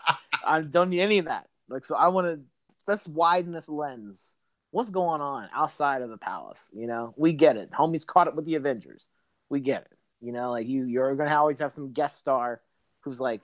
[0.46, 1.48] I don't need any of that.
[1.68, 2.40] Like so, I want to
[2.86, 4.36] let's widen this lens.
[4.70, 6.70] What's going on outside of the palace?
[6.72, 7.70] You know, we get it.
[7.70, 9.08] Homie's caught up with the Avengers.
[9.48, 9.98] We get it.
[10.20, 12.60] You know, like you, you're gonna always have some guest star
[13.00, 13.42] who's like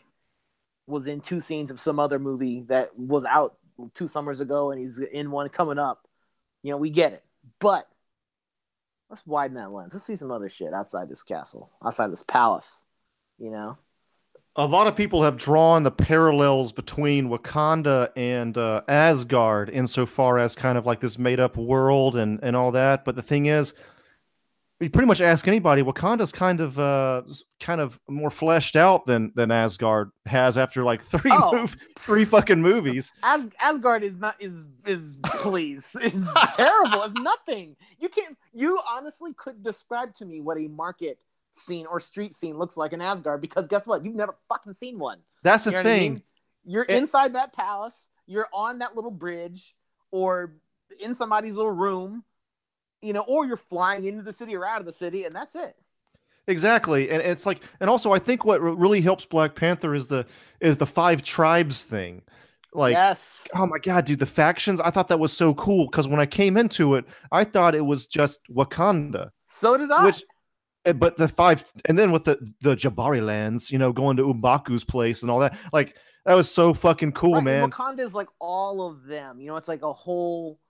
[0.88, 3.56] was in two scenes of some other movie that was out
[3.94, 6.08] two summers ago, and he's in one coming up.
[6.62, 7.24] You know, we get it,
[7.60, 7.88] but
[9.10, 9.94] let's widen that lens.
[9.94, 12.84] Let's see some other shit outside this castle, outside this palace.
[13.38, 13.78] You know,
[14.56, 20.56] a lot of people have drawn the parallels between Wakanda and uh, Asgard insofar as
[20.56, 23.04] kind of like this made up world and, and all that.
[23.04, 23.74] But the thing is,
[24.80, 27.22] you pretty much ask anybody, Wakanda's kind of uh,
[27.58, 31.66] kind of more fleshed out than than Asgard has after like three Oh.
[31.98, 33.12] three fucking movies.
[33.22, 37.02] As- Asgard is not is is please is terrible.
[37.02, 37.76] It's nothing.
[37.98, 38.36] You can't.
[38.52, 41.18] You honestly could describe to me what a market
[41.52, 44.04] scene or street scene looks like in Asgard because guess what?
[44.04, 45.18] You've never fucking seen one.
[45.42, 46.12] That's the You know what I thing.
[46.14, 46.22] mean?
[46.64, 48.08] You're It- inside that palace.
[48.26, 49.74] You're on that little bridge,
[50.12, 50.54] or
[51.00, 52.22] in somebody's little room,
[53.02, 55.54] you know, or you're flying into the city or out of the city, and that's
[55.54, 55.74] it.
[56.46, 60.26] Exactly, and it's like, and also I think what really helps Black Panther is the
[60.60, 62.22] is the five tribes thing.
[62.72, 64.80] Like, yes, oh my god, dude, the factions!
[64.80, 67.84] I thought that was so cool because when I came into it, I thought it
[67.84, 70.04] was just Wakanda, so did I.
[70.04, 70.22] which,
[70.84, 74.24] eh, but the five, and then with the the Jabari lands, you know, going to
[74.34, 77.70] Mbaku's place and all that, like that was so fucking cool, Right, man.
[77.70, 79.40] Wakanda is like all of them.
[79.40, 80.60] You know, it's like a whole.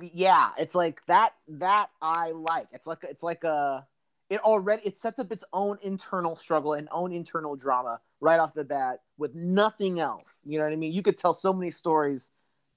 [0.00, 1.34] Yeah, it's like that.
[1.48, 2.68] That I like.
[2.72, 3.86] It's like it's like a.
[4.28, 8.54] It already it sets up its own internal struggle and own internal drama right off
[8.54, 10.40] the bat with nothing else.
[10.44, 10.92] You know what I mean?
[10.92, 12.32] You could tell so many stories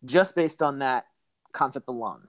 [0.05, 1.05] just based on that
[1.51, 2.27] concept alone.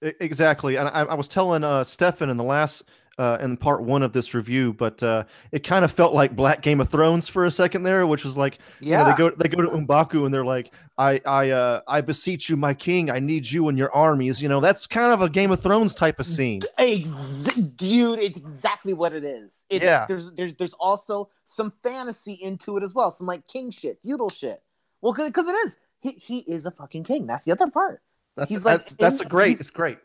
[0.00, 2.82] Exactly, and I, I was telling uh, Stefan in the last
[3.18, 6.62] uh, in part one of this review, but uh, it kind of felt like Black
[6.62, 9.30] Game of Thrones for a second there, which was like, you know, Yeah, they go
[9.30, 13.10] they go to Mbaku and they're like, I I uh, I beseech you, my king,
[13.10, 14.42] I need you and your armies.
[14.42, 16.62] You know, that's kind of a Game of Thrones type of scene.
[16.78, 17.44] Ex-
[17.76, 19.64] dude, it's exactly what it is.
[19.68, 20.06] It's, Yeah.
[20.06, 24.30] There's there's there's also some fantasy into it as well, some like king shit, feudal
[24.30, 24.62] shit.
[25.02, 25.78] Well, because it is.
[26.00, 27.26] He he is a fucking king.
[27.26, 28.02] That's the other part.
[28.36, 29.60] That's He's that- like that's in- a great.
[29.60, 29.98] It's great.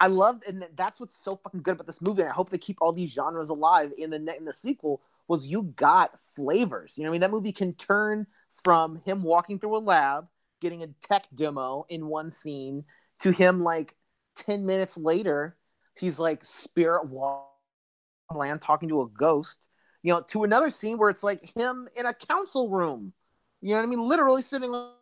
[0.00, 2.22] I love, and that's what's so fucking good about this movie.
[2.22, 5.02] And I hope they keep all these genres alive in the in the sequel.
[5.26, 6.96] Was you got flavors?
[6.96, 10.28] You know, I mean, that movie can turn from him walking through a lab,
[10.60, 12.84] getting a tech demo in one scene,
[13.20, 13.94] to him like
[14.36, 15.56] ten minutes later,
[15.94, 17.50] he's like spirit walk
[18.32, 19.68] land talking to a ghost.
[20.02, 23.12] You know, to another scene where it's like him in a council room.
[23.60, 24.00] You know what I mean?
[24.00, 24.92] Literally sitting on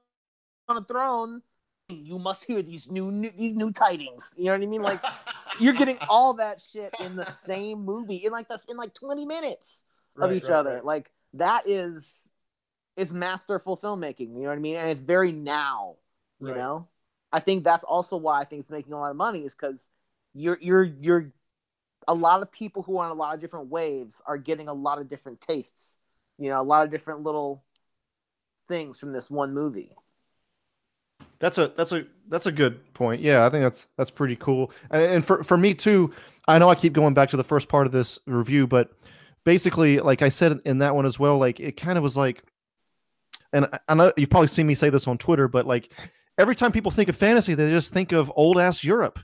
[0.68, 1.42] a throne
[1.88, 4.32] you must hear these new, new these new tidings.
[4.36, 4.82] You know what I mean?
[4.82, 5.02] Like
[5.60, 9.26] you're getting all that shit in the same movie in like this in like 20
[9.26, 9.84] minutes
[10.20, 10.74] of Right, each right, other.
[10.74, 10.84] right.
[10.84, 12.30] Like that is
[12.96, 14.34] is masterful filmmaking.
[14.34, 14.76] You know what I mean?
[14.76, 15.96] And it's very now.
[16.40, 16.88] You know,
[17.32, 19.90] I think that's also why I think it's making a lot of money is because
[20.34, 21.32] you're you're you're
[22.06, 24.74] a lot of people who are on a lot of different waves are getting a
[24.74, 25.98] lot of different tastes.
[26.38, 27.64] You know, a lot of different little
[28.68, 29.92] things from this one movie.
[31.38, 33.20] That's a that's a that's a good point.
[33.20, 34.70] Yeah, I think that's that's pretty cool.
[34.90, 36.12] And, and for for me too,
[36.48, 38.90] I know I keep going back to the first part of this review, but
[39.44, 42.42] basically, like I said in that one as well, like it kind of was like,
[43.52, 45.92] and I- know you've probably seen me say this on Twitter, but like
[46.38, 49.18] every time people think of fantasy, they just think of old ass Europe.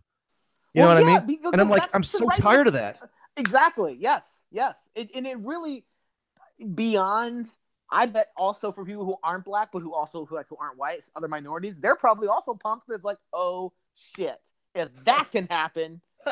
[0.74, 1.38] You know what yeah, I mean?
[1.52, 2.98] And I'm like, I'm so right tired of that.
[3.36, 3.96] Exactly.
[3.98, 4.42] Yes.
[4.50, 4.88] Yes.
[4.94, 5.84] It, and it really
[6.74, 7.50] beyond.
[7.92, 10.78] I bet also for people who aren't black, but who also who like who aren't
[10.78, 12.86] white, other minorities, they're probably also pumped.
[12.88, 14.40] That's like, oh shit,
[14.74, 16.00] if that can happen,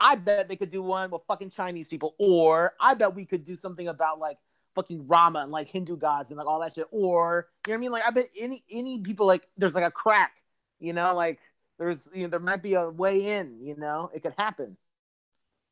[0.00, 3.44] I bet they could do one with fucking Chinese people, or I bet we could
[3.44, 4.38] do something about like
[4.76, 7.78] fucking Rama and like Hindu gods and like all that shit, or you know what
[7.78, 7.92] I mean?
[7.92, 10.40] Like I bet any any people like there's like a crack,
[10.78, 11.40] you know, like
[11.80, 14.76] there's you know there might be a way in, you know, it could happen.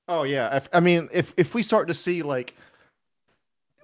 [0.09, 2.57] Oh yeah, if, I mean, if if we start to see like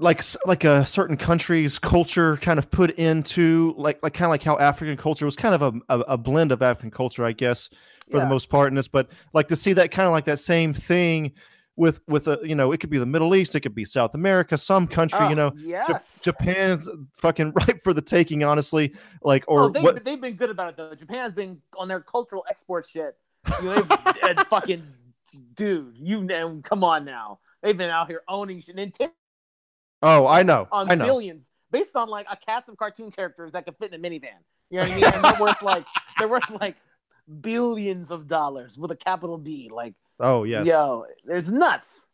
[0.00, 4.42] like like a certain country's culture kind of put into like like kind of like
[4.42, 7.68] how African culture was kind of a, a, a blend of African culture, I guess,
[8.10, 8.24] for Yeah.
[8.24, 8.88] the most part in this.
[8.88, 11.32] But like to see that kind of like that same thing
[11.76, 14.14] with with a you know it could be the Middle East, it could be South
[14.14, 15.52] America, some country, you Oh, know.
[15.56, 16.20] Ja- yes.
[16.22, 18.94] Japan's fucking ripe for the taking, honestly.
[19.22, 20.04] Like, or oh, they've, what?
[20.04, 20.94] they've been good about it though.
[20.94, 23.16] Japan's been on their cultural export shit.
[23.62, 23.86] You know,
[24.22, 24.82] and fucking
[25.54, 27.38] dude, you know, come on now.
[27.62, 28.76] They've been out here owning shit.
[28.76, 29.10] Nintendo
[30.02, 31.04] Oh, I know, on I know.
[31.04, 34.28] billions based on like a cast of cartoon characters that could fit in a minivan.
[34.70, 35.04] You know what I mean?
[35.04, 35.84] And they're worth like
[36.18, 36.76] they're worth like
[37.40, 39.70] billions of dollars with a capital B.
[39.72, 42.08] Like, Oh yes, yo, there's nuts.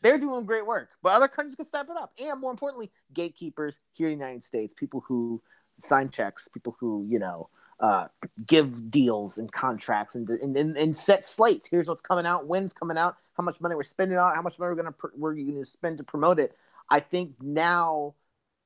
[0.00, 2.12] They're doing great work, but other countries can step it up.
[2.20, 5.42] And more importantly, gatekeepers here in the United States, people who
[5.78, 7.48] sign checks, people who you know
[7.80, 8.06] uh,
[8.46, 11.66] give deals and contracts and, and and and set slates.
[11.66, 14.58] Here's what's coming out, when's coming out, how much money we're spending on, how much
[14.58, 16.56] money we're gonna pr- we're going to spend to promote it.
[16.90, 18.14] I think now,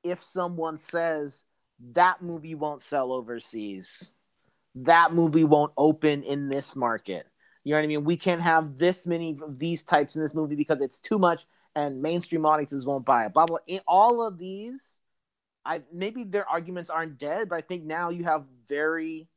[0.03, 1.43] if someone says
[1.91, 4.13] that movie won't sell overseas,
[4.75, 7.27] that movie won't open in this market.
[7.63, 8.03] You know what I mean?
[8.03, 11.45] We can't have this many of these types in this movie because it's too much
[11.75, 13.33] and mainstream audiences won't buy it.
[13.33, 13.57] Blah blah.
[13.67, 14.99] In all of these,
[15.65, 19.27] I maybe their arguments aren't dead, but I think now you have very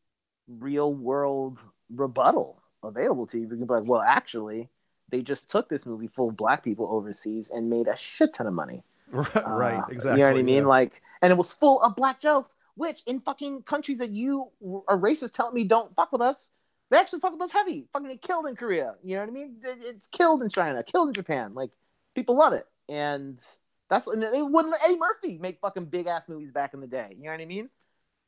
[0.49, 1.61] real world
[1.94, 3.44] rebuttal available to you.
[3.44, 4.68] You can be like, well, actually,
[5.11, 8.47] they just took this movie full of black people overseas and made a shit ton
[8.47, 8.83] of money.
[9.12, 10.21] right, Uh, exactly.
[10.21, 10.55] You know what I mean?
[10.64, 10.69] yeah.
[10.69, 14.51] Like, and it was full of black jokes, which in fucking countries that you
[14.88, 16.51] are racist telling me don't fuck with us,
[16.90, 17.87] they actually fuck with us heavy.
[17.92, 18.95] Fucking get killed in Korea.
[19.03, 19.57] You know what I mean?
[19.62, 21.55] It's killed in China, killed in Japan.
[21.55, 21.71] Like,
[22.14, 22.64] people love it.
[22.88, 23.42] And
[23.90, 26.87] that's, and they wouldn't let Eddie Murphy make fucking big ass movies back in the
[26.87, 27.14] day.
[27.16, 27.71] You know what I mean?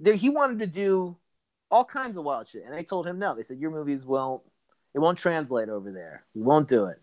[0.00, 1.16] They, he wanted to do
[1.70, 2.64] all kinds of wild shit.
[2.64, 3.34] And they told him no.
[3.34, 4.42] They said, your movies won't,
[4.94, 6.24] it won't translate over there.
[6.34, 7.00] We won't do it.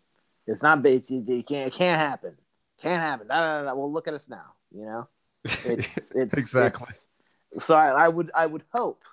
[0.47, 2.35] It's not, it's, it, it can't, it can't happen.
[2.81, 3.27] Can't happen.
[3.27, 3.73] Da, da, da, da.
[3.75, 4.53] Well, look at us now.
[4.71, 5.07] You know,
[5.65, 6.83] it's it's Exactly.
[6.83, 7.07] it's-
[7.57, 9.03] so I, I would I would hope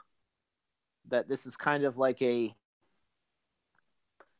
[1.09, 2.53] that this is kind of like a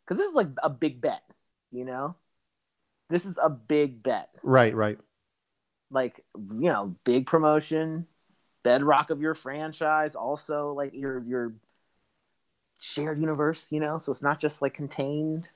[0.05, 1.23] because this is like a big bet.
[1.71, 2.17] You know,
[3.11, 4.31] this is a big bet.
[4.43, 4.99] right, right.
[5.91, 8.07] Like you know, big promotion,
[8.65, 10.17] bedrock of your franchise.
[10.17, 11.55] Also, like your your
[12.83, 13.69] shared universe.
[13.71, 15.49] You know, so it's not just like contained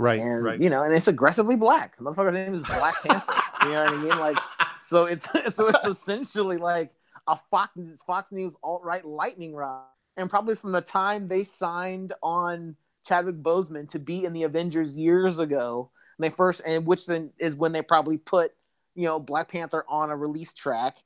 [0.00, 0.58] Right, and right.
[0.58, 1.98] you know, and it's aggressively black.
[1.98, 3.34] Motherfucker's name is Black Panther.
[3.64, 4.18] you know what I mean?
[4.18, 4.38] Like,
[4.80, 6.90] so it's so it's essentially like
[7.26, 7.72] a Fox
[8.06, 9.84] Fox News alt right lightning rod.
[10.16, 14.96] And probably from the time they signed on Chadwick Boseman to be in the Avengers
[14.96, 18.52] years ago, and they first and which then is when they probably put
[18.94, 20.96] you know Black Panther on a release track.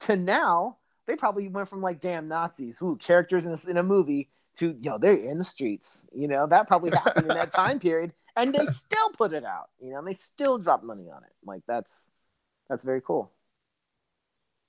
[0.00, 0.77] To now,
[1.08, 4.76] they probably went from like damn Nazis, who characters in this in a movie to
[4.80, 6.46] yo they're in the streets you know?
[6.46, 9.98] That probably happened in that time period and they still put it out you know?
[9.98, 11.32] And they still drop money on it.
[11.44, 12.12] Like that's
[12.68, 13.32] that's very cool.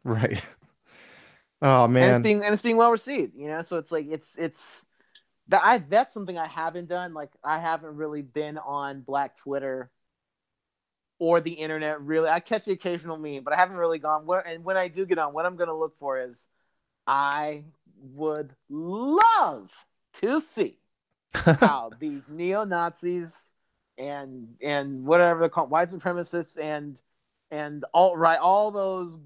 [0.04, 0.42] Right.
[1.62, 2.22] Oh and it's man.
[2.22, 3.62] being and it's being well received you know?
[3.62, 4.86] So it's like it's it's
[5.50, 7.14] that i that's something i haven't done.
[7.14, 9.92] Like i haven't really been on black twitter
[11.20, 14.46] or the internet really i catch the occasional meme but i haven't really gone where
[14.48, 16.48] and when i do get on what i'm going to look for is
[17.06, 17.64] i
[18.02, 19.70] would love
[20.14, 20.78] to see
[21.34, 23.50] how these neo Nazis
[24.00, 27.00] and and whatever they're called, white supremacists and
[27.52, 29.18] and alt right, all those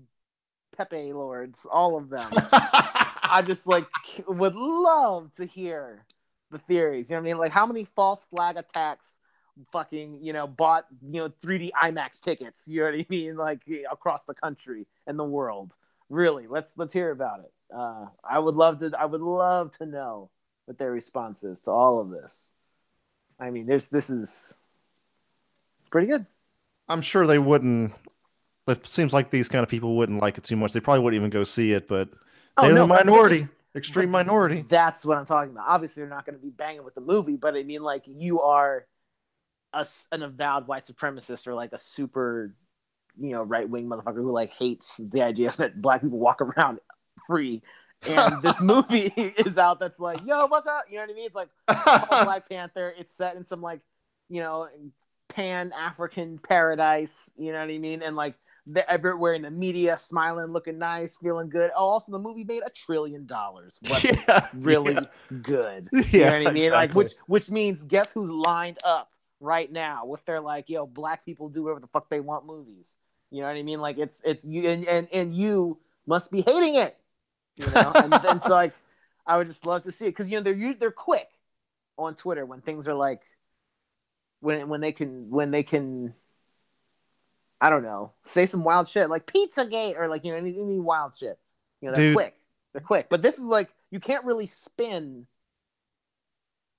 [0.75, 3.85] Pepe lords, all of them, I just like
[4.27, 6.05] would love to hear
[6.49, 7.09] the theories.
[7.09, 7.37] You know what I mean?
[7.37, 9.19] Like how many false flag attacks
[9.71, 13.35] fucking, you know, bought, you know, 3D IMAX tickets, you know what I mean?
[13.43, 15.75] Like across the country and the world.
[16.09, 17.51] Really, let's let's hear about it.
[17.75, 20.29] Uh, I would love to I would love to know
[20.65, 22.51] what their response is to all of this.
[23.39, 24.57] I mean, there's this is
[25.89, 26.25] pretty good.
[26.87, 27.93] I'm sure they wouldn't.
[28.67, 30.73] It seems like these kind of people wouldn't like it too much.
[30.73, 32.09] They probably wouldn't even go see it, but
[32.57, 33.45] Oh, they're no, the minority,
[33.75, 34.63] extreme minority.
[34.67, 35.67] That's what I'm talking about.
[35.67, 38.41] Obviously, they're not going to be banging with the movie, but I mean, like, you
[38.41, 38.85] are
[39.73, 42.55] a, an avowed white supremacist or like a super,
[43.19, 46.79] you know, right wing motherfucker who like hates the idea that black people walk around
[47.27, 47.61] free.
[48.07, 50.85] And this movie is out that's like, yo, what's up?
[50.89, 51.25] You know what I mean?
[51.25, 51.49] It's like
[52.09, 52.93] Black Panther.
[52.97, 53.81] It's set in some like,
[54.29, 54.67] you know,
[55.29, 57.29] pan African paradise.
[57.37, 58.01] You know what I mean?
[58.01, 61.71] And like they're everywhere in the media, smiling, looking nice, feeling good.
[61.75, 63.79] Oh, also the movie made a trillion dollars.
[63.87, 65.01] What yeah, really yeah.
[65.41, 65.89] good.
[65.91, 66.71] Yeah, You know what I mean?
[66.71, 69.12] Like which which means guess who's lined up
[69.43, 72.95] right now with their like, yo, black people do whatever the fuck they want movies.
[73.29, 73.81] You know what I mean?
[73.81, 76.97] Like it's it's you and and, and you must be hating it.
[77.57, 77.91] You know?
[77.95, 78.73] and, and so like
[79.25, 81.27] I would just love to see it because you know they're they're quick
[81.97, 83.21] on Twitter when things are like
[84.39, 86.13] when when they can when they can
[87.59, 90.79] I don't know say some wild shit like Pizzagate or like you know any, any
[90.79, 91.37] wild shit.
[91.81, 92.15] You know they're Dude.
[92.15, 92.35] quick.
[92.73, 95.27] They're quick, but this is like you can't really spin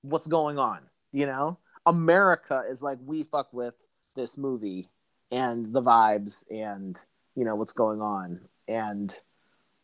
[0.02, 0.80] what's going on.
[1.12, 3.74] You know, America is like we fuck with
[4.14, 4.88] this movie
[5.30, 6.98] and the vibes and
[7.34, 8.40] you know what's going on.
[8.68, 9.14] And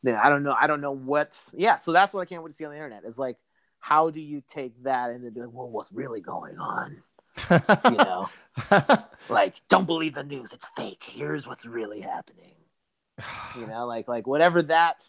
[0.03, 2.51] then I don't know I don't know what yeah so that's what I can't wait
[2.51, 3.37] to see on the internet is like
[3.79, 7.03] how do you take that and then be like well what's really going on?
[7.85, 8.29] You know?
[9.29, 10.53] Like don't believe the news.
[10.53, 11.05] It's fake.
[11.05, 12.55] Here's what's really happening.
[13.57, 15.09] You know like like whatever that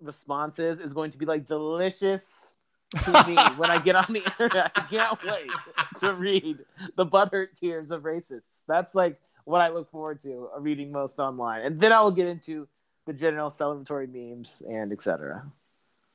[0.00, 2.56] response is is going to be like delicious
[2.98, 4.72] to me when I get on the internet.
[4.74, 5.50] I can't wait
[5.98, 6.58] to read
[6.96, 8.64] the butthurt tears of racists.
[8.66, 12.28] That's like what I look forward to reading most online, and then I will get
[12.28, 12.68] into
[13.06, 15.44] the general celebratory memes and etc.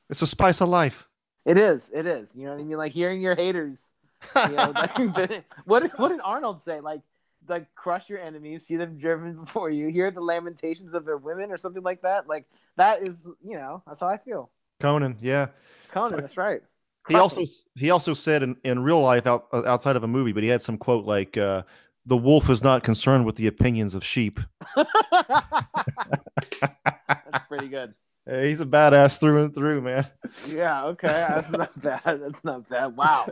[0.08, 1.06] it's a spice of life.
[1.44, 2.34] It is, it is.
[2.34, 2.78] You know what I mean?
[2.78, 3.92] Like hearing your haters.
[4.34, 4.98] You know, like,
[5.64, 6.80] what what did Arnold say?
[6.80, 7.02] Like
[7.48, 11.50] like crush your enemies, see them driven before you, hear the lamentations of their women,
[11.50, 12.28] or something like that.
[12.28, 14.50] Like that is, you know, that's how I feel.
[14.80, 15.48] Conan, yeah.
[15.90, 16.62] Conan, that's right.
[17.08, 20.42] He also he also said in, in real life out, outside of a movie, but
[20.42, 21.62] he had some quote like uh,
[22.04, 24.40] the wolf is not concerned with the opinions of sheep.
[26.60, 27.94] that's pretty good.
[28.26, 30.06] Hey, he's a badass through and through, man.
[30.48, 32.02] Yeah, okay, that's not bad.
[32.04, 32.94] That's not bad.
[32.94, 33.28] Wow,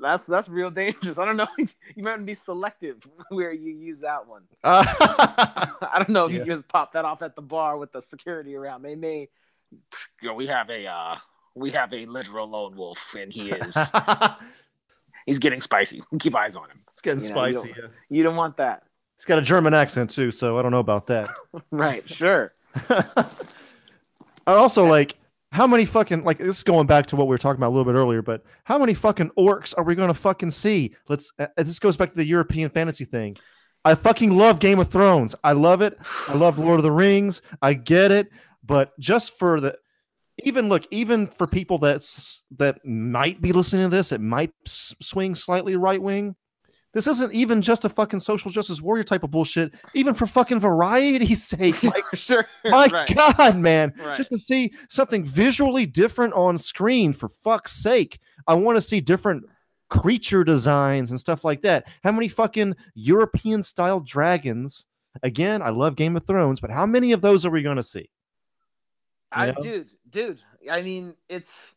[0.00, 1.18] that's that's real dangerous.
[1.18, 1.46] I don't know.
[1.94, 2.98] You might be selective
[3.30, 4.42] where you use that one.
[4.62, 6.38] Uh, I don't know if Yeah.
[6.40, 8.82] you just pop that off at the bar with the security around.
[8.82, 9.28] They may,
[9.70, 11.16] you know, we have a uh,
[11.54, 13.76] we have a literal lone wolf, and he is
[15.26, 16.02] he's getting spicy.
[16.18, 16.80] Keep eyes on him.
[16.90, 17.68] it's getting You know, you spicy.
[17.72, 17.90] don't- yeah.
[18.08, 18.82] You don't want that,
[19.16, 21.28] He's got a German accent too, so I don't know about that.
[21.70, 22.08] right?
[22.08, 22.52] Sure.
[22.88, 25.16] I also like
[25.52, 27.74] how many fucking like this is going back to what we were talking about a
[27.76, 30.94] little bit earlier, but how many fucking orcs are we going to fucking see?
[31.08, 31.32] Let's.
[31.38, 33.36] Uh, this goes back to the European fantasy thing.
[33.84, 35.34] I fucking love Game of Thrones.
[35.42, 35.98] I love it.
[36.28, 37.40] I love Lord of the Rings.
[37.62, 38.28] I get it,
[38.70, 39.76] but just for the
[40.44, 42.08] even look, even for people that
[42.56, 46.36] that might be listening to this, it might swing slightly right wing.
[46.94, 49.74] This isn't even just a fucking social justice warrior type of bullshit.
[49.94, 52.46] Even for fucking variety's sake, like sure.
[52.64, 53.12] my right.
[53.12, 53.92] God, man.
[53.98, 54.16] Right.
[54.16, 58.20] Just to see something visually different on screen, for fuck's sake.
[58.46, 59.46] I want to see different
[59.88, 61.88] creature designs and stuff like that.
[62.04, 64.86] How many fucking European style dragons?
[65.24, 67.82] Again, I love Game of Thrones, but how many of those are we going to
[67.82, 68.10] see?
[69.32, 69.54] I, know?
[69.60, 70.40] dude, dude.
[70.70, 71.76] I mean, it's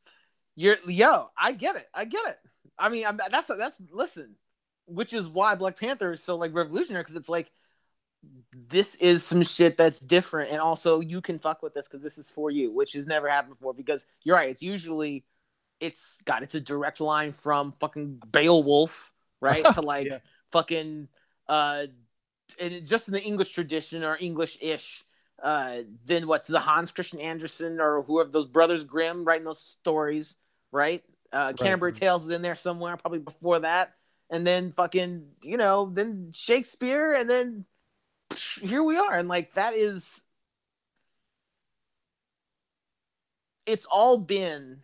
[0.55, 1.29] you're yo.
[1.37, 1.87] I get it.
[1.93, 2.39] I get it.
[2.77, 4.35] I mean, I'm, that's that's listen,
[4.85, 7.51] which is why Black Panther is so like revolutionary because it's like
[8.69, 12.17] this is some shit that's different, and also you can fuck with this because this
[12.17, 13.73] is for you, which has never happened before.
[13.73, 15.25] Because you're right, it's usually
[15.79, 20.19] it's got it's a direct line from fucking Beowulf, right, to like Yeah.
[20.51, 21.07] fucking
[21.47, 21.85] uh,
[22.59, 25.03] and just in the English tradition or English-ish
[25.43, 30.37] uh, then what's the Hans Christian Andersen or whoever those brothers Grimm writing those stories,
[30.71, 31.03] right?
[31.33, 33.93] Uh, Canterbury Tales is in there somewhere, probably before that,
[34.29, 37.65] and then fucking you know, then Shakespeare, and then
[38.31, 40.21] psh, here we are, and like that is,
[43.65, 44.77] it's all been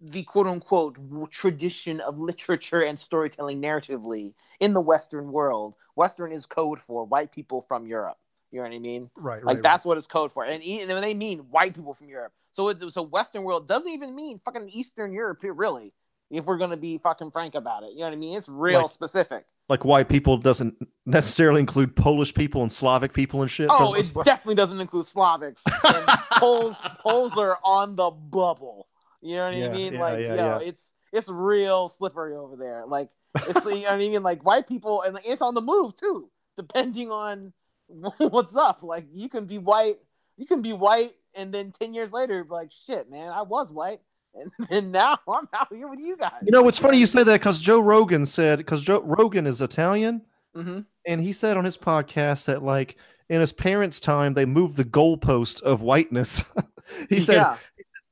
[0.00, 5.76] the quote unquote tradition of literature and storytelling narratively in the Western world.
[5.94, 8.18] Western is code for white people from Europe
[8.52, 9.10] You know what I mean?
[9.16, 10.44] Right, Like right, that's what it's code for.
[10.44, 14.14] And, and they mean white people from Europe, so it, so Western world doesn't even
[14.14, 15.92] mean fucking Eastern Europe, really.
[16.30, 18.36] If we're gonna be fucking frank about it, you know what I mean?
[18.36, 19.44] It's real Like- specific.
[19.68, 20.74] like white people doesn't
[21.04, 23.68] necessarily include Polish people and Slavic people and shit.
[23.70, 25.62] Oh, it definitely doesn't include Slavics.
[25.94, 26.06] And
[26.38, 28.86] Poles, Poles are on the bubble.
[29.20, 29.92] You know what Yeah, I mean?
[29.94, 30.58] yeah, like, yeah, yo, yeah.
[30.60, 32.84] it's it's real slippery over there.
[32.86, 33.10] Like,
[33.46, 34.22] it's you know what I mean?
[34.22, 37.52] Like white people, and it's on the move too, depending on
[38.18, 38.82] what's up.
[38.82, 39.96] Like, you can be white,
[40.36, 43.72] you can be white, and then ten years later, be like, shit, man, I was
[43.72, 44.00] white,
[44.34, 46.42] and then now I'm out here with you guys.
[46.42, 49.60] You know, it's funny you say that because Joe Rogan said because Joe Rogan is
[49.60, 50.22] Italian,
[50.54, 52.96] hmm and he said on his podcast that like
[53.28, 56.44] in his parents' time they moved the goalpost of whiteness.
[57.08, 57.56] he said yeah,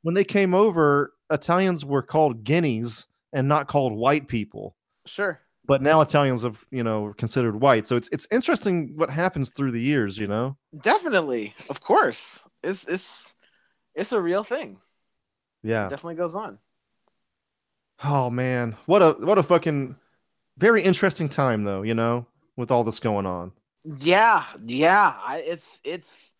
[0.02, 4.74] when they came over, Italians were called guineas and not called white people.
[5.06, 5.40] sure.
[5.70, 7.86] But now Italians have you know considered white.
[7.86, 10.18] So it's it's interesting what happens through the years.
[10.18, 10.56] You know.
[10.76, 12.40] Definitely, of course.
[12.64, 13.36] It's it's
[13.94, 14.80] it's a real thing.
[15.62, 15.88] Yeah.
[15.88, 16.58] Definitely goes on.
[18.02, 19.94] Oh man, what a what a fucking
[20.58, 21.82] very interesting time though.
[21.82, 23.52] You know, with all this going on.
[23.84, 25.36] Yeah, yeah.
[25.36, 26.32] It's it's.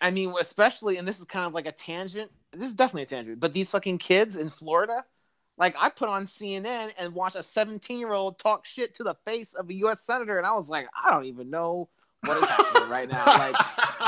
[0.00, 2.30] I mean, especially, and this is kind of like a tangent.
[2.52, 3.40] This is definitely a tangent.
[3.40, 5.04] But these fucking kids in Florida,
[5.62, 9.14] like I put on CNN and watched a 17 year old talk shit to the
[9.26, 10.00] face of a U.S.
[10.02, 11.88] senator, and I was like, I don't even know
[12.24, 13.24] what is happening right now.
[13.24, 13.56] Like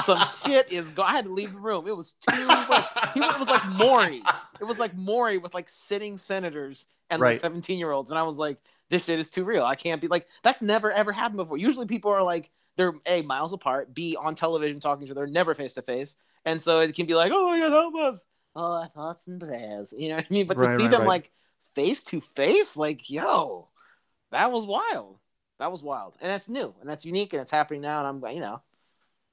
[0.04, 0.90] some shit is.
[0.90, 1.86] Go- I had to leave the room.
[1.86, 2.86] It was too much.
[3.14, 4.22] He was, it was like Maury.
[4.60, 8.22] It was like Maury with like sitting senators and like 17 year olds, and I
[8.24, 8.58] was like,
[8.90, 9.64] this shit is too real.
[9.64, 11.56] I can't be like that's never ever happened before.
[11.56, 15.26] Usually people are like they're a miles apart, b on television talking to each other,
[15.26, 18.26] never face to face, and so it can be like, oh yeah, that was
[18.56, 20.46] oh thoughts and prayers, you know what I mean?
[20.46, 21.08] But to Right, see right, them right.
[21.08, 21.32] like
[21.74, 23.68] face to face, like yo,
[24.30, 25.18] that was wild.
[25.60, 28.34] That was wild, and that's new, and that's unique, and it's happening now, and I'm
[28.34, 28.60] you know,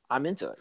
[0.09, 0.59] I'm into it.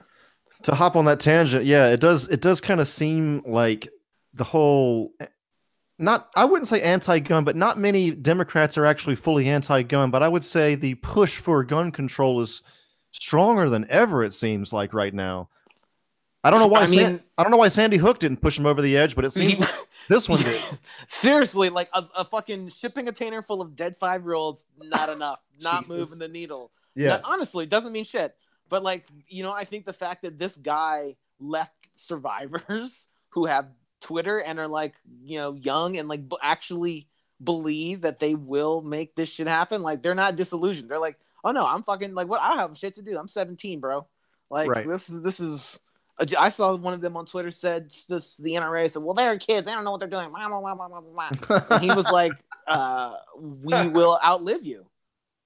[0.63, 2.29] to hop on that tangent, yeah, it does.
[2.29, 3.89] It does kind of seem like
[4.35, 5.13] the whole,
[5.99, 10.11] not I wouldn't say anti-gun, but not many Democrats are actually fully anti-gun.
[10.11, 12.63] But I would say the push for gun control is
[13.13, 14.25] stronger than ever.
[14.25, 15.49] It seems like right now.
[16.43, 16.81] I don't know why.
[16.83, 19.15] I San- mean- I don't know why Sandy Hook didn't push him over the edge,
[19.15, 19.71] but it seems like
[20.09, 20.63] this one did.
[21.07, 25.41] Seriously, like a, a fucking shipping container full of dead five year olds, not enough,
[25.61, 26.71] not moving the needle.
[26.95, 28.35] Yeah, honestly, doesn't mean shit.
[28.69, 33.67] But like, you know, I think the fact that this guy left survivors who have
[34.01, 37.09] Twitter and are like, you know, young and like b- actually
[37.43, 40.89] believe that they will make this shit happen, like they're not disillusioned.
[40.91, 42.41] They're like, oh no, I'm fucking like, what?
[42.41, 43.19] I don't have shit to do.
[43.19, 44.07] I'm 17, bro.
[44.51, 44.87] Like Right.
[44.89, 45.81] this is this is.
[46.39, 48.37] I saw one of them on Twitter said this.
[48.37, 49.65] The NRA said, "Well, they're kids.
[49.65, 52.33] They don't know what they're doing." Blah, blah, blah, he was like,
[52.69, 54.87] uh, "We will outlive you."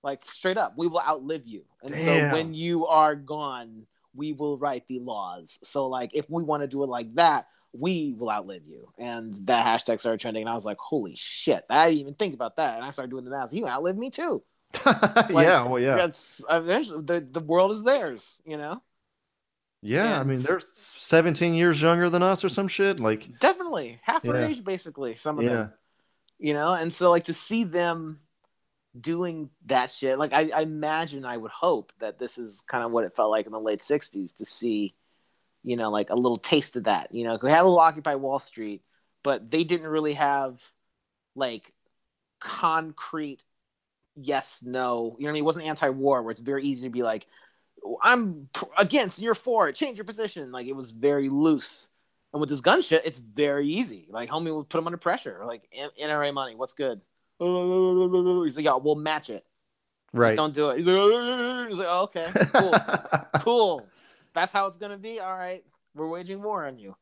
[0.03, 1.64] Like straight up, we will outlive you.
[1.83, 2.05] And Damn.
[2.05, 5.59] so when you are gone, we will write the laws.
[5.64, 8.89] So like if we want to do it like that, we will outlive you.
[8.99, 11.64] And that hashtag started trending, and I was like, holy shit!
[11.70, 12.77] I didn't even think about that.
[12.77, 13.51] And I started doing the math.
[13.51, 14.43] He will outlive me too.
[14.87, 18.83] yeah, well, yeah, That's eventually the, the world is theirs, you know?
[19.85, 20.18] Yeah.
[20.18, 23.01] I mean, they're 17 years younger than us or some shit.
[23.01, 24.01] Like, Definitely.
[24.03, 24.47] Half our Yeah.
[24.49, 25.72] age basically, some of yeah, them.
[26.39, 28.20] You know, and so like to see them
[28.99, 32.93] doing that shit, like I, I imagine I would hope that this is kind of
[32.93, 34.95] what it felt like in the late sixties to see,
[35.62, 37.14] you know, like a little taste of that.
[37.14, 38.82] You know, we had a little Occupy Wall Street,
[39.22, 40.61] but they didn't really have
[41.35, 41.72] like
[42.41, 43.43] concrete
[44.16, 45.16] yes, no.
[45.18, 45.43] You know what I mean?
[45.43, 47.26] It wasn't anti-war where it's very easy to be like,
[48.03, 50.53] I'm against, you're for it, change your position.
[50.53, 51.91] Like it was very loose.
[52.32, 54.07] And with this gun shit, it's very easy.
[54.11, 55.43] Like homie will put him under pressure.
[55.47, 55.68] Like
[56.01, 57.01] NRA money, what's good?
[57.39, 59.45] He's like, yeah, we'll match it.
[60.14, 60.37] Just right.
[60.37, 60.78] don't do it.
[60.78, 62.74] He's like, He's like oh, okay, cool,
[63.41, 63.87] cool.
[64.32, 65.20] That's how it's gonna be.
[65.20, 65.64] All right,
[65.95, 66.97] we're waging war on you.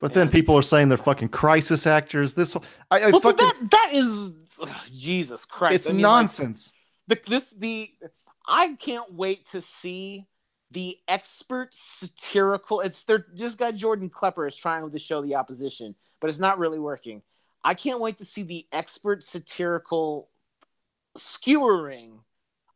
[0.00, 2.34] But then And people are saying they're fucking crisis actors.
[2.34, 2.56] This,
[2.90, 5.74] I, I Well, fucking, that that is ugh, Jesus Christ.
[5.74, 6.72] it's I mean, like, nonsense.
[7.06, 7.90] the this the
[8.46, 10.26] I can't wait to see
[10.70, 12.80] the expert satirical.
[12.80, 16.58] It's they're this guy Jordan Klepper is trying to show the opposition, but it's not
[16.58, 17.22] really working.
[17.64, 20.28] I can't wait to see the expert satirical
[21.16, 22.20] skewering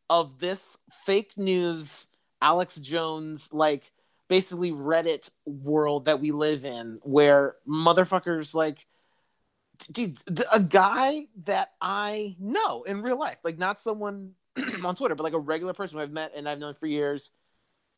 [0.09, 2.07] of this fake news
[2.41, 3.91] Alex Jones like
[4.27, 8.85] basically Reddit world that we live in where motherfuckers like
[9.91, 10.17] dude,
[10.51, 14.31] a guy that I know in real life, like not someone
[14.83, 17.31] on Twitter, but like a regular person who I've met and I've known for years,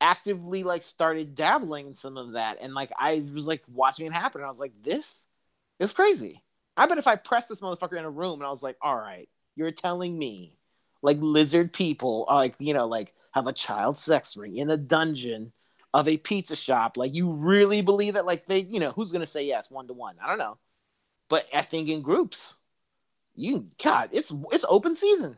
[0.02, 4.14] actively like started dabbling in some of that, and like I was like watching it
[4.14, 5.26] happen, and I was like, this
[5.80, 6.44] is crazy.
[6.76, 8.96] I bet if I pressed this motherfucker in a room and I was like, all
[8.96, 10.58] right, you're telling me
[11.02, 14.78] like lizard people are like you know like have a child sex ring in a
[14.78, 15.52] dungeon
[15.94, 16.98] of a pizza shop.
[16.98, 18.26] Like you really believe that?
[18.26, 20.16] Like they, you know, who's gonna say yes one to one?
[20.24, 20.58] I don't know,
[21.30, 22.56] but I think in groups,
[23.36, 25.38] you God, it's it's open season.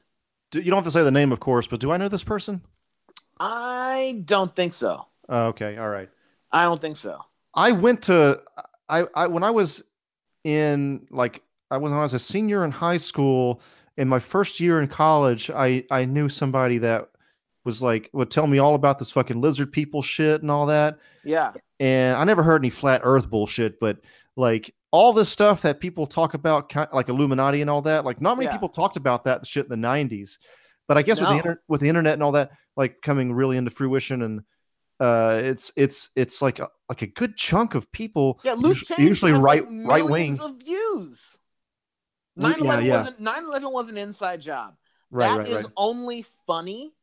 [0.56, 2.24] Do, you don't have to say the name, of course, but do I know this
[2.24, 2.62] person?
[3.41, 5.06] I don't think so.
[5.28, 6.10] Uh, okay, all right.
[6.49, 7.20] I don't think so.
[7.53, 8.41] I went to
[8.88, 9.84] I, I when I was
[10.45, 13.62] in like I was when I was a senior in high school.
[13.97, 17.10] In my first year in college, I I knew somebody that
[17.66, 20.99] was like would tell me all about this fucking lizard people shit and all that.
[21.26, 21.51] Yeah.
[21.82, 23.97] And I never heard any flat Earth bullshit, but
[24.38, 28.37] like all this stuff that people talk about, like Illuminati and all that, like not
[28.37, 28.53] many Yeah.
[28.53, 30.39] people talked about that shit in the '90s.
[30.87, 33.57] But I guess with the inter- with the internet and all that, like coming really
[33.57, 34.41] into fruition, and
[34.99, 38.87] uh, it's it's it's like a, like a good chunk of people, Yeah, loose us-
[38.87, 41.35] change usually right like, right wing, of views.
[42.37, 42.97] Yeah, 9/11 yeah.
[43.01, 44.75] wasn't 9/11 was an inside job.
[45.11, 45.65] right, That right, is right.
[45.75, 46.93] only funny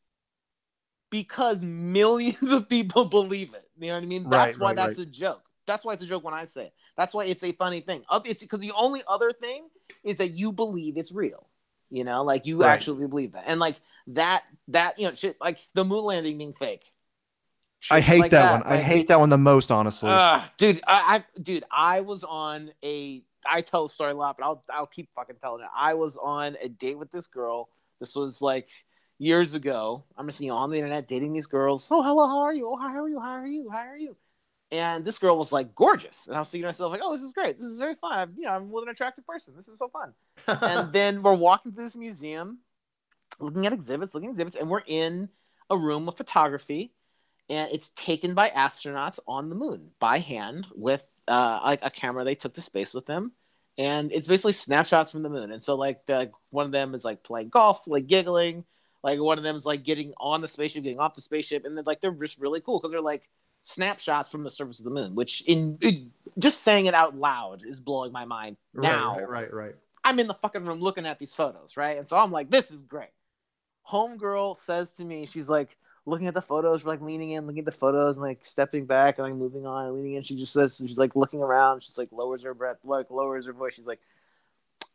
[1.11, 3.69] because millions of people believe it.
[3.79, 4.31] You know what I mean?
[4.31, 5.43] That's why that's a joke.
[5.67, 6.73] That's why it's a joke when I say it.
[6.97, 8.05] That's why it's a funny thing.
[8.25, 9.69] It's because the only other thing
[10.05, 11.49] is that you believe it's real.
[11.91, 12.71] You know, like you Right.
[12.71, 13.77] actually believe that, and like
[14.09, 16.83] that that you know shit like the moon landing being fake.
[17.91, 18.63] I hate like that, one.
[18.63, 20.11] I hate that one the most, honestly.
[20.11, 24.37] Ugh, dude, I, I dude, I was on a I tell the story a lot,
[24.39, 25.69] but I'll I'll keep fucking telling it.
[25.77, 27.69] I was on a date with this girl.
[28.01, 28.69] This was like
[29.19, 30.05] years ago.
[30.17, 31.89] I'm just you know on the internet dating these girls.
[31.91, 32.69] Oh, hello, how are you?
[32.69, 33.21] Oh, how are you?
[33.21, 33.69] How are you?
[33.71, 34.17] How are you?
[34.73, 37.21] And this girl was like gorgeous, and I was thinking to myself like, oh, this
[37.21, 37.59] is great.
[37.59, 38.19] This is very fun.
[38.19, 39.53] I'm, you know, I'm with an attractive person.
[39.55, 40.15] This is so fun.
[40.49, 42.59] and then we're walking through this museum,
[43.39, 45.29] looking at exhibits, looking at exhibits, and we're in
[45.69, 46.91] a room of photography,
[47.51, 52.25] and it's taken by astronauts on the moon by hand with uh, like a camera
[52.25, 53.33] they took to space with them,
[53.77, 55.53] and it's basically snapshots from the moon.
[55.53, 58.65] And so like the, one of them is like playing golf, like giggling,
[59.05, 61.77] like one of them is like getting on the spaceship, getting off the spaceship, and
[61.77, 63.29] then like they're just really cool because they're like
[63.63, 66.03] snapshots from the surface of the moon, which in it,
[66.39, 69.17] just saying it out loud is blowing my mind now.
[69.17, 69.75] right, right, right.
[70.05, 71.97] I'm in the fucking room looking at these photos, right?
[71.97, 73.11] And so I'm like, this is great.
[73.91, 77.61] Homegirl says to me, she's like looking at the photos, we're like leaning in, looking
[77.61, 80.25] at the photos, and like stepping back and like moving on and leaning in.
[80.25, 83.53] She just says, she's like looking around, she's like lowers her breath, like lowers her
[83.53, 83.75] voice.
[83.75, 84.01] She's like,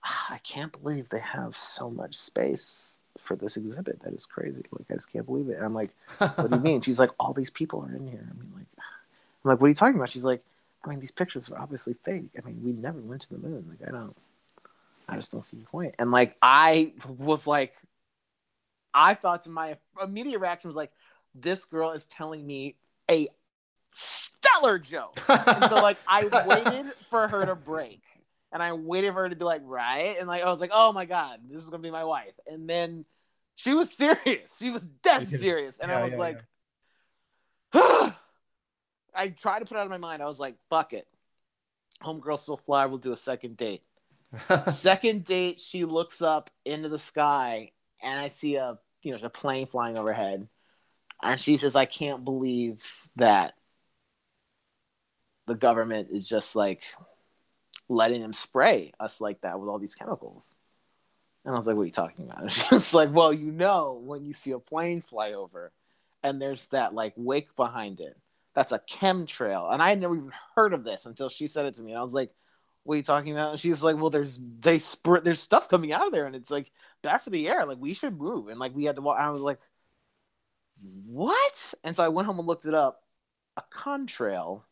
[0.03, 2.96] "Ah, I can't believe they have so much space
[3.27, 4.01] for this exhibit.
[4.01, 4.63] That is crazy.
[4.71, 5.57] Like, I just can't believe it.
[5.57, 6.81] And I'm like, what do you mean?
[6.81, 8.27] She's like, all these people are in here.
[8.29, 10.09] I mean, like, I'm like, what are you talking about?
[10.09, 10.43] She's like,
[10.83, 12.29] I mean, these pictures are obviously fake.
[12.37, 13.65] I mean, we never went to the moon.
[13.69, 14.15] Like, I don't,
[15.09, 15.95] I just don't see the point.
[15.99, 17.73] And like, I was like,
[18.93, 20.91] I thought to my immediate reaction was like,
[21.35, 22.75] this girl is telling me
[23.09, 23.27] a
[23.91, 25.19] stellar joke.
[25.29, 28.01] And so like, I waited for her to break.
[28.51, 30.15] And I waited for her to be like, right?
[30.17, 32.33] And like I was like, oh my God, this is gonna be my wife.
[32.47, 33.05] And then
[33.57, 34.55] she was serious.
[34.57, 35.79] She was dead serious.
[35.79, 36.37] And Yeah, I was yeah, like,
[39.15, 40.21] I tried to put it out of my mind.
[40.21, 41.07] I was like, fuck it.
[42.03, 43.81] Homegirl still fly, we'll do a second date.
[44.71, 49.29] second date, she looks up into the sky and I see a you know, a
[49.29, 50.47] plane flying overhead.
[51.23, 52.83] And she says, I can't believe
[53.15, 53.55] that
[55.47, 56.83] the government is just like
[57.89, 60.47] letting them spray us like that with all these chemicals.
[61.47, 62.51] And I was like, What are you talking about?
[62.53, 65.71] She was like, Well, you know, when you see a plane fly over
[66.23, 68.17] and there's that like wake behind it,
[68.53, 69.73] that's a chemtrail.
[69.73, 71.93] And I had never even heard of this until she said it to me.
[71.93, 72.31] And I was like,
[72.83, 73.51] What are you talking about?
[73.53, 76.51] And she's like, Well, there's they spray there's stuff coming out of there and it's
[76.51, 76.71] like
[77.03, 77.65] bad for the air.
[77.65, 78.49] Like we should move.
[78.49, 79.19] And like we had to walk.
[79.19, 79.59] I was like,
[81.05, 81.73] What?
[81.83, 83.03] And so I went home and looked it up.
[83.57, 84.63] A contrail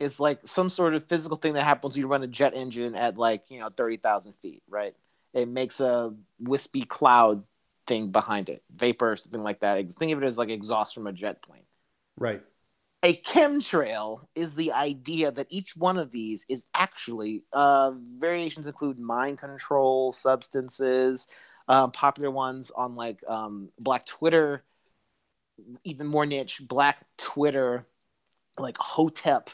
[0.00, 2.94] is like some sort of physical thing that happens when you run a jet engine
[2.96, 4.94] at like you know thirty thousand feet, right?
[5.34, 7.42] It makes a wispy cloud
[7.86, 9.92] thing behind it, vapor, something like that.
[9.92, 11.64] Think of it as like exhaust from a jet plane.
[12.16, 12.42] right.
[13.02, 18.98] A chemtrail is the idea that each one of these is actually uh, variations include
[18.98, 21.26] mind control substances,
[21.68, 24.64] uh, popular ones on like um, Black Twitter,
[25.84, 27.86] even more niche Black Twitter,
[28.58, 29.50] like Hotep,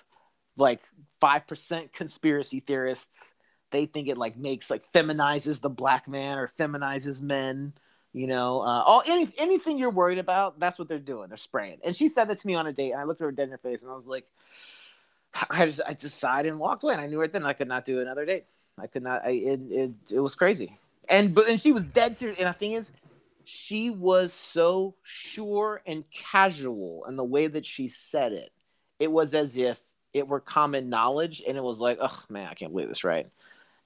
[0.56, 0.82] like
[1.20, 3.34] five percent conspiracy theorists.
[3.70, 7.72] They think it like makes like feminizes the black man or feminizes men.
[8.12, 11.28] You know, uh, all any anything you're worried about, that's what they're doing.
[11.28, 11.78] They're spraying.
[11.84, 13.44] And she said that to me on a date, and I looked at her dead
[13.44, 14.26] in her face, and I was like,
[15.50, 16.94] I just I just sighed and walked away.
[16.94, 18.46] And I knew right then I could not do another date.
[18.78, 19.24] I could not.
[19.24, 20.76] I it it, it was crazy.
[21.08, 22.38] And but and she was dead serious.
[22.38, 22.92] And the thing is,
[23.44, 28.50] she was so sure and casual in the way that she said it.
[28.98, 29.80] It was as if
[30.12, 33.28] it were common knowledge, and it was like, oh man, I can't believe this, right?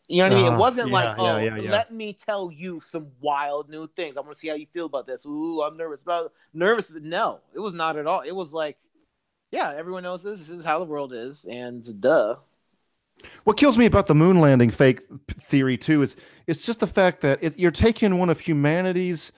[0.08, 0.44] You know what I mean?
[0.44, 0.58] It Uh-huh.
[0.60, 1.70] wasn't Yeah, like, oh, yeah, yeah.
[1.70, 4.16] let me tell you some wild new things.
[4.16, 5.24] I want to see how you feel about this.
[5.24, 6.90] Ooh, I'm nervous about nervous.
[6.90, 8.20] No, it was not at all.
[8.20, 8.76] It was like,
[9.50, 10.40] yeah, everyone knows this.
[10.40, 12.36] This is how the world is, and duh.
[13.44, 15.00] What kills me about the moon landing fake
[15.30, 19.32] theory too is it's just the fact that it, you're taking one of humanity's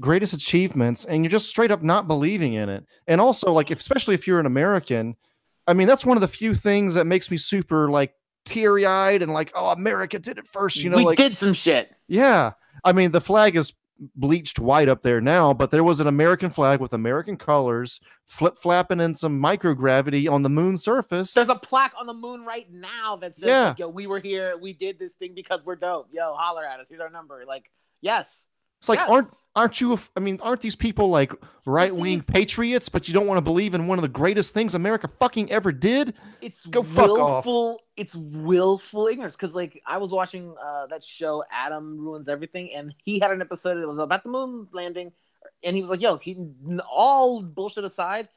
[0.00, 2.84] greatest achievements and you're just straight up not believing in it.
[3.06, 5.16] And also, like, especially if you're an American,
[5.66, 8.12] I mean, that's one of the few things that makes me super like
[8.46, 10.76] teary eyed and like, oh, America did it first.
[10.76, 11.92] You know, we like, did some shit.
[12.08, 12.52] yeah.
[12.84, 13.72] I mean, the flag is
[14.14, 18.56] bleached white up there now, but there was an American flag with American colors flip
[18.58, 21.32] flapping in some microgravity on the moon surface.
[21.32, 23.68] There's a plaque on the moon right now that says, Yeah.
[23.68, 24.58] like, "Yo, we were here.
[24.58, 26.08] We did this thing because we're dope.
[26.12, 26.88] Yo, holler at us.
[26.88, 27.70] Here's our number." Like,
[28.02, 28.46] yes,
[28.78, 29.08] It's like, Yes.
[29.08, 29.98] aren't aren't you?
[30.14, 31.32] I mean, aren't these people like
[31.64, 32.90] right wing is- patriots?
[32.90, 35.72] But you don't want to believe in one of the greatest things America fucking ever
[35.72, 36.14] did.
[36.42, 37.46] it's Go fuck off.
[37.46, 37.80] willful.
[37.96, 39.34] It's willful ignorance.
[39.34, 43.40] Because like I was watching uh, that show, Adam ruins everything, and he had an
[43.40, 45.10] episode that was about the moon landing,
[45.64, 46.36] and he was like, "Yo, he
[46.90, 48.28] all bullshit aside."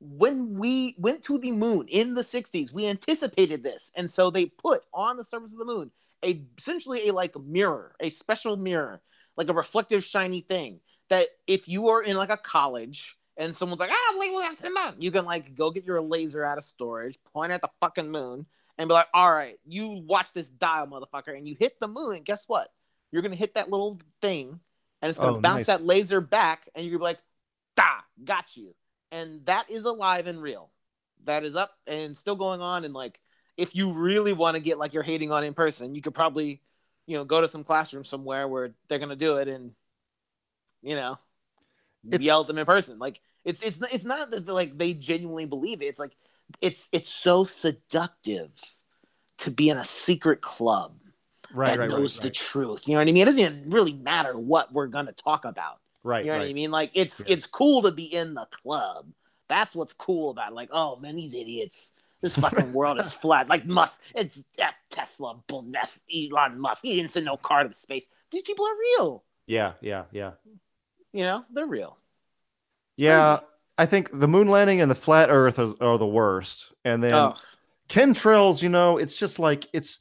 [0.00, 3.90] When we went to the moon in the 60s, we anticipated this.
[3.96, 5.90] And so they put on the surface of the moon
[6.24, 9.00] a essentially a like mirror, a special mirror,
[9.38, 13.80] like a reflective shiny thing that if you are in like a college and someone's
[13.80, 16.58] like, ah, we went to the moon, you can like go get your laser out
[16.58, 18.44] of storage, point at the fucking moon,
[18.76, 22.16] and be like, all right, you watch this dial, motherfucker, and you hit the moon,
[22.16, 22.68] and guess what?
[23.10, 24.60] You're gonna hit that little thing,
[25.00, 25.78] and it's gonna Oh, bounce nice.
[25.78, 27.20] that laser back, and you're gonna be like,
[27.76, 28.74] da, got you.
[29.12, 30.70] And that is alive and real.
[31.24, 32.84] That is up and still going on.
[32.84, 33.20] And like,
[33.56, 36.60] if you really want to get like you're hating on in person, you could probably,
[37.08, 39.72] you know, go to some classroom somewhere where they're gonna do it and,
[40.82, 41.18] you know,
[42.06, 42.98] It's- yell at them in person.
[42.98, 45.86] Like it's it's it's not that like they genuinely believe it.
[45.86, 46.14] It's like
[46.60, 48.50] it's it's so seductive
[49.38, 50.94] to be in a secret club
[51.50, 52.86] Right, that right, knows right, the truth.
[52.86, 53.22] You know what I mean?
[53.22, 55.80] It doesn't even really matter what we're gonna talk about.
[56.02, 56.70] right, You know what I mean?
[56.70, 57.32] Like it's Yeah.
[57.32, 59.10] it's cool to be in the club.
[59.48, 60.54] That's what's cool about it.
[60.54, 61.94] Like, oh man, these idiots.
[62.20, 63.48] This fucking world is flat.
[63.48, 64.44] Like Musk, it's
[64.90, 66.82] Tesla, bull mess, Elon Musk.
[66.82, 68.08] He didn't send no car to space.
[68.30, 69.24] These people are real.
[69.46, 70.32] Yeah, yeah, yeah,
[71.12, 71.96] You know, they're real.
[72.96, 73.40] yeah.
[73.80, 77.14] I think the moon landing and the flat Earth is, are the worst, and then
[77.14, 77.34] Oh,
[77.88, 78.60] chemtrails.
[78.60, 80.00] You know, it's just like it's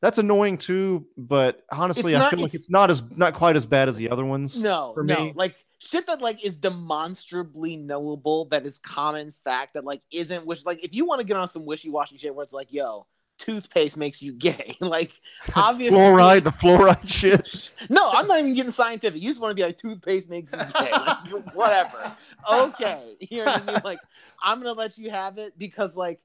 [0.00, 1.04] that's annoying too.
[1.18, 4.08] But honestly, I feel like it's- it's not as not quite as bad as the
[4.08, 4.62] other ones.
[4.62, 5.26] no, for no.
[5.26, 5.32] me.
[5.36, 8.46] Like shit that like is demonstrably knowable.
[8.46, 9.74] That is common fact.
[9.74, 12.34] That like isn't which like if you want to get on some wishy washy shit
[12.34, 13.06] where it's like, yo,
[13.38, 14.76] toothpaste makes you gay.
[14.80, 15.12] like
[15.54, 17.72] obviously, fluoride, the fluoride shit.
[17.88, 19.22] No, I'm not even getting scientific.
[19.22, 20.90] You just want to be like toothpaste makes you gay.
[20.90, 22.16] Like, whatever.
[22.50, 23.16] Okay.
[23.20, 23.80] You know what I mean?
[23.84, 24.00] Like,
[24.42, 26.20] I'm gonna let you have it because, like,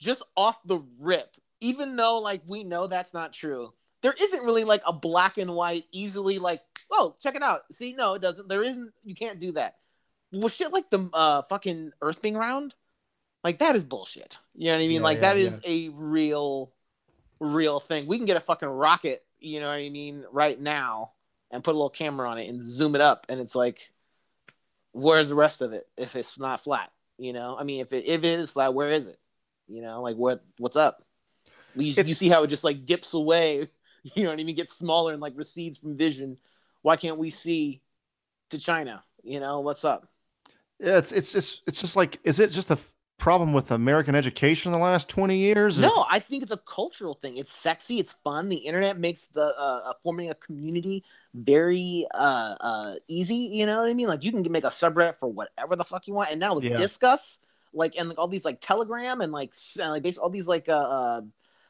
[0.00, 4.64] just off the rip, even though like we know that's not true, there isn't really
[4.64, 6.60] like a black and white, easily like,
[6.90, 7.62] oh, check it out.
[7.72, 8.48] See, no, it doesn't.
[8.48, 8.92] There isn't.
[9.04, 9.76] You can't do that.
[10.32, 12.74] Well, shit like the uh fucking Earth being round,
[13.42, 14.38] like that is bullshit.
[14.54, 14.92] You know what I mean?
[14.92, 16.72] Yeah, like yeah, that is a real,
[17.40, 18.06] real thing.
[18.06, 19.24] We can get a fucking rocket.
[19.38, 20.24] You know what I mean?
[20.32, 21.12] Right now,
[21.50, 23.92] and put a little camera on it and zoom it up, and it's like,
[24.92, 25.84] where's the rest of it?
[25.96, 27.56] If it's not flat, you know.
[27.58, 29.18] I mean, if it if it is flat, where is it?
[29.68, 31.04] You know, like what what's up?
[31.76, 33.68] You, you see how it just like dips away.
[34.14, 34.54] You know what I mean?
[34.54, 36.36] Gets smaller and like recedes from vision.
[36.84, 37.80] Why can't we see
[38.50, 39.02] to China?
[39.22, 40.06] You know what's up?
[40.78, 42.78] Yeah, it's it's just it's just like is it just a
[43.16, 45.78] problem with American education in the last twenty years?
[45.78, 47.38] No, I think it's a cultural thing.
[47.38, 48.00] It's sexy.
[48.00, 48.50] It's fun.
[48.50, 53.48] The internet makes the uh, uh, forming a community very uh, uh, easy.
[53.52, 54.08] You know what I mean?
[54.08, 56.32] Like you can make a subreddit for whatever the fuck you want.
[56.32, 56.76] And now with Yeah.
[56.76, 57.18] Discord,
[57.72, 60.48] like and like, all these like Telegram and like s- uh, like basically all these
[60.48, 61.20] like uh, uh,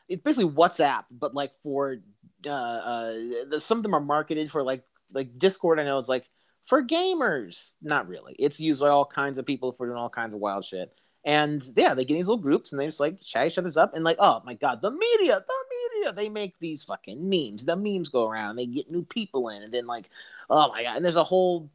[0.09, 1.99] it's basically WhatsApp, but like for
[2.47, 3.13] uh, uh,
[3.49, 4.83] the, some of them are marketed for like
[5.15, 5.81] like Discord.
[5.81, 6.29] I know it's like
[6.67, 7.73] for gamers.
[7.83, 8.35] Not really.
[8.39, 10.95] It's used by all kinds of people for doing all kinds of wild shit.
[11.25, 13.95] And yeah, they get these little groups and they just like chat each other's up
[13.95, 17.65] and like, oh my god, the media, the media, they make these fucking memes.
[17.65, 20.11] The memes go around, they get new people in, and then like,
[20.51, 21.71] oh my god, and there's a whole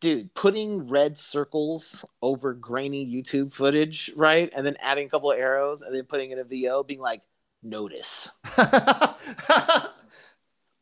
[0.00, 4.50] dude putting red circles over grainy YouTube footage, right?
[4.54, 7.20] And then adding a couple of arrows and then putting in a VO being like,
[7.62, 8.30] notice.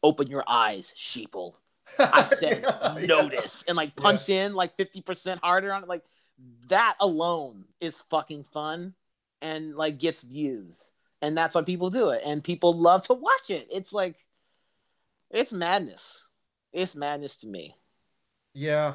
[0.02, 1.54] Open your eyes, sheeple.
[1.98, 2.62] I said
[3.06, 5.88] notice and like punch in like 50% harder on it.
[5.88, 6.04] Like
[6.68, 8.94] that alone is fucking fun
[9.40, 10.92] and like gets views.
[11.22, 12.22] And that's why people do it.
[12.24, 13.68] And people love to watch it.
[13.70, 14.16] It's like
[15.30, 16.24] it's madness.
[16.72, 17.74] It's madness to me.
[18.52, 18.94] Yeah.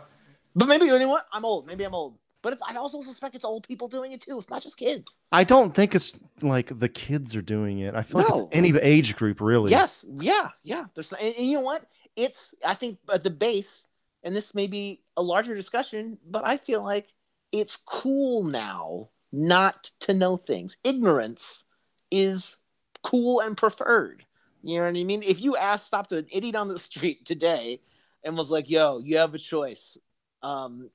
[0.55, 1.25] But maybe you know what?
[1.31, 1.65] I'm old.
[1.67, 2.17] Maybe I'm old.
[2.41, 4.37] but it's, I also suspect it's old people doing it too.
[4.37, 5.05] It's not just kids.
[5.31, 7.95] I don't think it's like the kids are doing it.
[7.95, 9.71] I feel like it's any age group really.
[9.71, 10.85] Yes, yeah, yeah.
[10.93, 11.85] There's and, and you know what?
[12.15, 13.87] It's I think at the base,
[14.23, 17.07] and this may be a larger discussion, but I feel like
[17.51, 20.77] it's cool now not to know things.
[20.83, 21.65] Ignorance
[22.09, 22.57] is
[23.03, 24.25] cool and preferred.
[24.63, 25.23] You know what I mean?
[25.23, 27.81] If you asked, stopped an idiot on the street today
[28.23, 29.97] and was like, "Yo, you have a choice.
[30.43, 30.89] Um,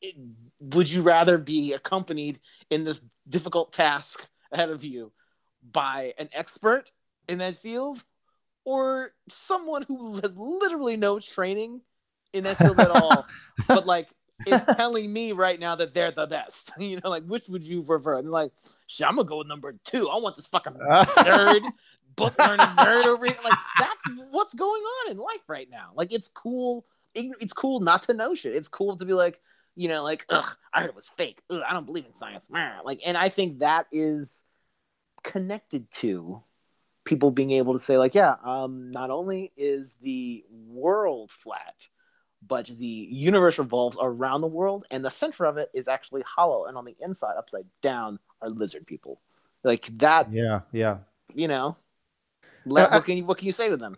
[0.00, 0.14] it,
[0.60, 2.40] would you rather be accompanied
[2.70, 5.12] in this difficult task ahead of you
[5.72, 6.90] by an expert
[7.28, 8.04] in that field
[8.68, 11.80] or someone who has literally no training
[12.34, 13.26] in that field at all,
[13.66, 14.08] but like
[14.46, 16.70] is telling me right now that they're the best.
[16.78, 18.18] You know, like which would you prefer?
[18.18, 18.52] And like,
[18.86, 20.10] shit, I'm gonna go with number two.
[20.10, 21.62] I want this fucking nerd,
[22.16, 23.36] book learning nerd over here.
[23.42, 25.92] Like that's what's going on in life right now.
[25.94, 26.84] Like it's cool.
[27.14, 28.54] It's cool not to know shit.
[28.54, 29.40] It's cool to be like,
[29.76, 30.44] you know, like, ugh,
[30.74, 31.40] I heard it was fake.
[31.48, 32.46] Ugh, I don't believe in science.
[32.84, 34.44] Like, and I think that is
[35.24, 36.42] connected to
[37.08, 41.88] people being able to say, like, yeah, um, not only is the world flat,
[42.46, 46.66] but the universe revolves around the world, and the center of it is actually hollow,
[46.66, 49.20] and on the inside, upside down, are lizard people.
[49.64, 50.98] Like that, Yeah, yeah.
[51.34, 51.76] you know.
[52.64, 53.96] Let, what can you what can you say to them?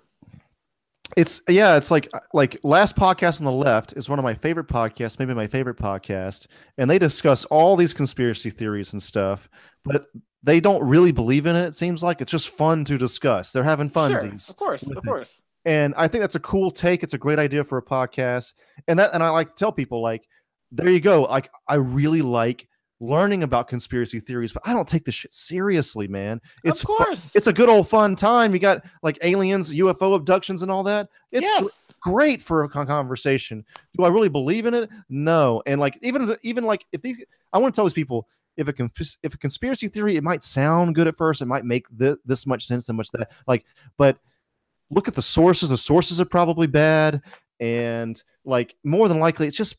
[1.16, 4.68] It's yeah, it's like like last podcast on the left is one of my favorite
[4.68, 6.46] podcasts, maybe my favorite podcast,
[6.78, 9.48] and they discuss all these conspiracy theories and stuff,
[9.84, 10.06] but
[10.42, 11.66] they don't really believe in it.
[11.66, 13.52] It seems like it's just fun to discuss.
[13.52, 15.42] They're having Sure, funsies, of course, of course.
[15.64, 17.02] and I think that's a cool take.
[17.02, 18.54] It's a great idea for a podcast,
[18.88, 20.26] and that and I like to tell people like,
[20.72, 21.22] there you go.
[21.22, 22.66] Like I really like
[23.02, 26.38] learning about conspiracy theories, but I don't take this shit seriously, man.
[26.64, 28.52] It's of fu- course, it's a good old fun time.
[28.52, 31.08] You got like aliens, UFO abductions, and all that.
[31.32, 33.64] It's gr- yes, great for a conversation.
[33.96, 34.88] Do I really believe in it?
[35.08, 35.62] No.
[35.66, 37.16] And like even even like if these,
[37.52, 38.26] I want to tell these people
[38.56, 41.40] if a cons- if a conspiracy theory, it might sound good at first.
[41.42, 43.30] It might make thi- this much sense and much that.
[43.46, 43.64] Like,
[43.96, 44.18] but
[44.90, 45.70] look at the sources.
[45.70, 47.22] The sources are probably bad,
[47.60, 49.76] and like more than likely, it's just.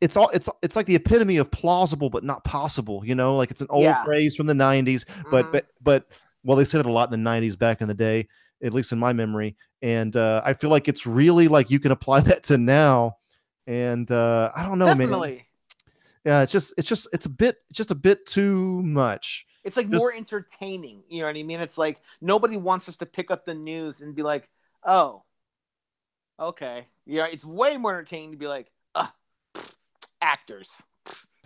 [0.00, 3.50] It's all it's it's like the epitome of plausible but not possible, you know, like
[3.50, 4.02] it's an old Yeah.
[4.02, 5.52] phrase from the 90s, but Mhm.
[5.52, 6.06] but but
[6.42, 8.26] well they said it a lot in the 90s back in the day
[8.64, 11.92] at least in my memory and uh, i feel like it's really like you can
[11.92, 13.16] apply that to now
[13.66, 15.46] and uh, i don't know man definitely.
[16.24, 19.76] Yeah it's just it's just it's a bit it's just a bit too much It's
[19.76, 21.02] like more entertaining.
[21.08, 21.60] You know what I mean?
[21.60, 24.48] It's like nobody wants us to pick up the news and be like,
[24.84, 25.22] "Oh,
[26.38, 29.12] okay." Yeah, it's way more entertaining to be like, "Ah,
[30.20, 30.70] actors."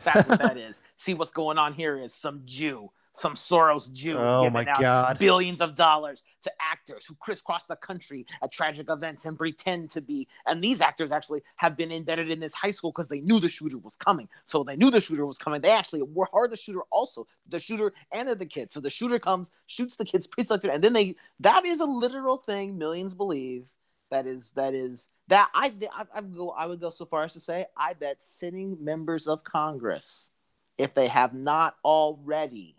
[0.04, 0.80] That's what that is.
[0.96, 4.66] See what's going on here is some Jew, some Soros Jew is oh giving my
[4.66, 9.38] out god billions of dollars to actors who crisscross the country at tragic events and
[9.38, 10.28] pretend to be.
[10.46, 13.48] And these actors actually have been embedded in this high school because they knew the
[13.48, 14.28] shooter was coming.
[14.46, 15.60] So they knew the shooter was coming.
[15.60, 18.72] They actually were hard the shooter also, the shooter and the kid.
[18.72, 22.38] So the shooter comes, shoots the kids pre-selected, and then they that is a literal
[22.38, 23.64] thing millions believe.
[24.10, 27.24] That is that is that I I, I would go I would go so far
[27.24, 30.30] as to say I bet sitting members of Congress,
[30.78, 32.76] if they have not already,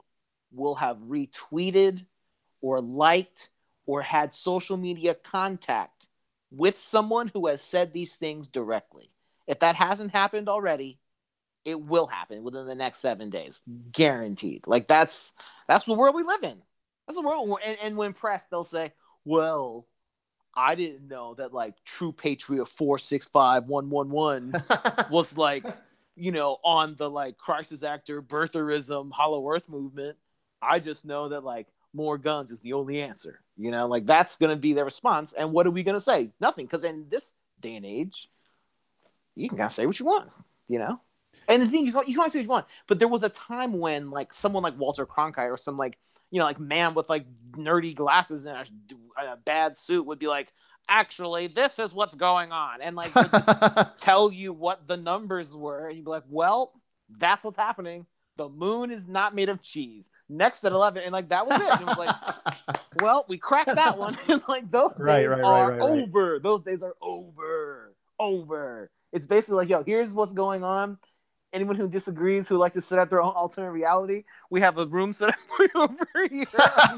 [0.55, 2.05] will have retweeted
[2.61, 3.49] or liked
[3.85, 6.07] or had social media contact
[6.51, 9.11] with someone who has said these things directly.
[9.47, 10.99] If that hasn't happened already,
[11.65, 14.63] it will happen within the next seven days, guaranteed.
[14.65, 15.33] Like that's
[15.67, 16.61] that's the world we live in.
[17.07, 17.59] That's the world.
[17.65, 18.93] And, and when pressed, they'll say,
[19.25, 19.87] "Well,
[20.55, 24.53] I didn't know that like True Patriot four six five one one one
[25.09, 25.65] was like,
[26.15, 30.17] you know, on the like crisis actor birtherism Hollow Earth movement.
[30.67, 33.39] I just know that like more guns is the only answer.
[33.57, 35.33] You know, like that's gonna be their response.
[35.33, 36.31] And what are we gonna say?
[36.39, 38.27] Nothing, because in this day and age,
[39.35, 40.29] you can kind of say what you want.
[40.67, 40.99] You know.
[41.47, 43.29] And the thing you can, you can say what you want, but there was a
[43.29, 45.97] time when like someone like Walter Cronkite or some like
[46.31, 48.57] you know like man with like nerdy glasses and
[49.17, 50.51] a, a bad suit would be like,
[50.89, 55.87] actually, this is what's going on, and like just tell you what the numbers were,
[55.87, 56.73] and you'd be like, well,
[57.17, 58.05] that's what's happening.
[58.37, 60.09] The moon is not made of cheese.
[60.27, 61.67] Next at eleven, and like that was it.
[61.69, 62.15] And it was like,
[63.01, 64.17] well, we cracked that one.
[64.27, 66.39] and like those Right, days right, are right, over.
[66.39, 67.93] Those days are over.
[68.19, 68.89] Over.
[69.11, 70.97] It's basically like, yo, here's what's going on.
[71.53, 74.85] Anyone who disagrees, who like to set up their own alternate reality, we have a
[74.87, 76.47] room set up for you over here.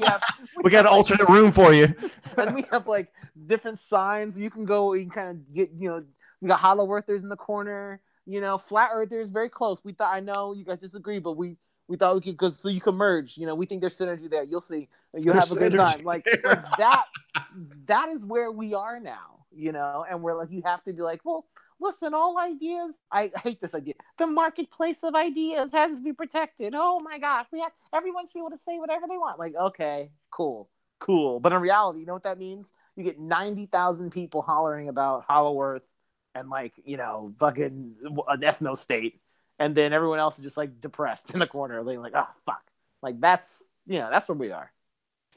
[0.00, 0.22] We, have,
[0.64, 1.94] we got an like, alternate room for you
[2.36, 3.12] and we have like
[3.46, 4.36] different signs.
[4.36, 6.04] You can go, you can kind of get, you know,
[6.40, 9.84] we got hollow earthers in the corner, you know, flat earthers very close.
[9.84, 11.56] We thought, I know you guys disagree, but we
[11.88, 13.36] we thought we could, because so you can merge.
[13.36, 14.44] You know, we think there's synergy there.
[14.44, 14.88] You'll see.
[15.14, 16.04] You'll There's have a good time.
[16.04, 17.04] Like, like that.
[17.86, 19.46] That is where we are now.
[19.50, 21.46] You know, and we're like, you have to be like, well,
[21.80, 22.98] listen, all ideas.
[23.10, 23.94] I hate this idea.
[24.18, 26.74] The marketplace of ideas has to be protected.
[26.76, 29.38] Oh my gosh, we have everyone should be able to say whatever they want.
[29.38, 30.68] Like, okay, cool,
[31.00, 31.40] cool.
[31.40, 32.72] But in reality, you know what that means?
[32.96, 35.88] You get ninety thousand people hollering about Hollow Earth
[36.34, 39.20] and like you know fucking uh, an ethno state,
[39.58, 42.62] and then everyone else is just like depressed in the corner, They're like, oh fuck,
[43.02, 44.70] like that's you know that's where we are.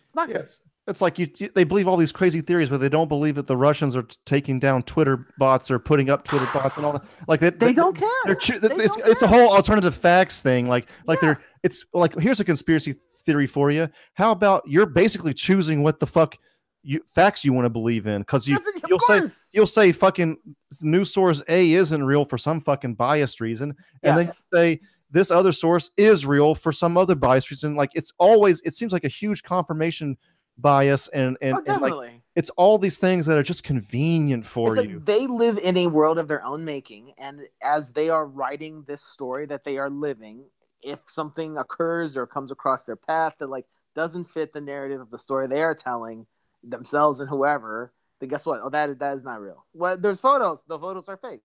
[0.05, 0.57] It's not yes.
[0.57, 0.67] Good.
[0.87, 3.45] It's like you, you, they believe all these crazy theories, but they don't believe that
[3.45, 6.93] the Russians are t- taking down Twitter bots or putting up Twitter bots and all
[6.93, 7.03] that.
[7.27, 8.09] Like they, they, they don't care.
[8.25, 9.23] They're, they it's it's care.
[9.23, 10.67] a whole alternative facts thing.
[10.67, 11.33] Like like yeah.
[11.33, 12.95] they're it's like here's a conspiracy
[13.25, 13.89] theory for you.
[14.15, 16.37] How about you're basically choosing what the fuck
[16.83, 18.57] you facts you want to believe in because you
[18.87, 19.33] you'll course.
[19.33, 20.37] say you'll say fucking
[20.81, 24.25] news source A isn't real for some fucking biased reason, and yes.
[24.27, 27.75] then say this other source is real for some other biased reason.
[27.75, 30.17] Like it's always it seems like a huge confirmation
[30.57, 34.75] bias and and, oh, and like, it's all these things that are just convenient for
[34.75, 34.95] it's you.
[34.95, 38.83] Like they live in a world of their own making, and as they are writing
[38.87, 40.45] this story that they are living,
[40.81, 45.11] if something occurs or comes across their path that like doesn't fit the narrative of
[45.11, 46.25] the story they are telling
[46.63, 48.59] themselves and whoever, then guess what?
[48.63, 49.65] Oh, that that is not real.
[49.73, 50.63] Well, there's photos.
[50.67, 51.41] The photos are fake.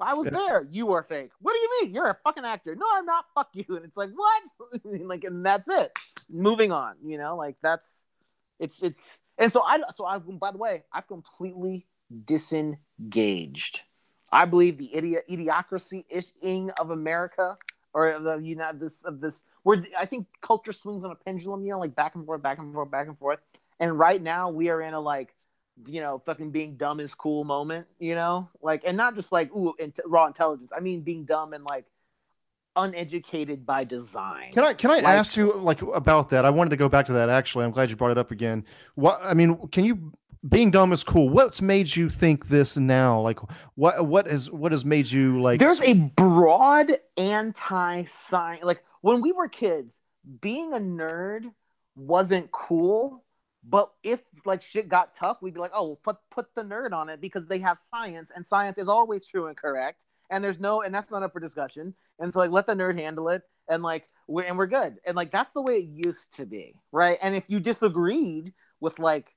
[0.00, 0.66] I was there.
[0.70, 1.30] You are fake.
[1.40, 1.94] What do you mean?
[1.94, 2.76] You're a fucking actor.
[2.76, 3.24] No, I'm not.
[3.34, 3.64] Fuck you.
[3.70, 4.42] And it's like what?
[4.84, 5.90] like, and that's it.
[6.30, 6.94] Moving on.
[7.04, 8.04] You know, like that's
[8.60, 11.86] it's it's and so I so I by the way I've completely
[12.24, 13.82] disengaged.
[14.30, 17.56] I believe the idiot idiocracy ishing of America
[17.94, 21.64] or the you know this of this where I think culture swings on a pendulum,
[21.64, 23.40] you know, like back and forth, back and forth, back and forth.
[23.80, 25.34] And right now we are in a like
[25.86, 29.54] you know, fucking being dumb is cool moment, you know, like, and not just like
[29.54, 29.74] ooh,
[30.06, 30.72] raw intelligence.
[30.76, 31.84] I mean, being dumb and like
[32.76, 34.52] uneducated by design.
[34.52, 36.44] Can I can I like, ask you like about that?
[36.44, 37.64] I wanted to go back to that actually.
[37.64, 38.64] I'm glad you brought it up again.
[38.94, 40.12] What I mean, can you
[40.48, 41.28] being dumb is cool.
[41.28, 43.20] What's made you think this now?
[43.20, 43.40] Like
[43.74, 49.32] what what has what has made you like There's a broad anti-science like when we
[49.32, 50.00] were kids,
[50.40, 51.52] being a nerd
[51.96, 53.24] wasn't cool.
[53.64, 57.08] But if like shit got tough, we'd be like, "Oh, put put the nerd on
[57.08, 60.82] it because they have science, and science is always true and correct." and there's no
[60.82, 61.94] and that's not up for discussion.
[62.18, 64.96] And so like let the nerd handle it and like we're and we're good.
[65.06, 67.18] And like that's the way it used to be right?
[67.22, 69.34] And if you disagreed with like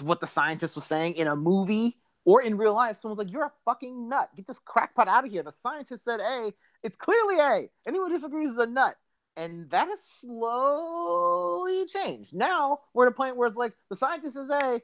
[0.00, 3.44] what the scientist was saying in a movie or in real life someone's like you're
[3.44, 4.30] a fucking nut.
[4.36, 5.42] Get this crackpot out of here.
[5.42, 6.52] The scientist said a.
[6.82, 7.68] It's clearly a.
[7.86, 8.96] Anyone who disagrees is a nut
[9.36, 12.34] and that has slowly changed.
[12.34, 14.80] Now we're at a point where it's like the scientist is a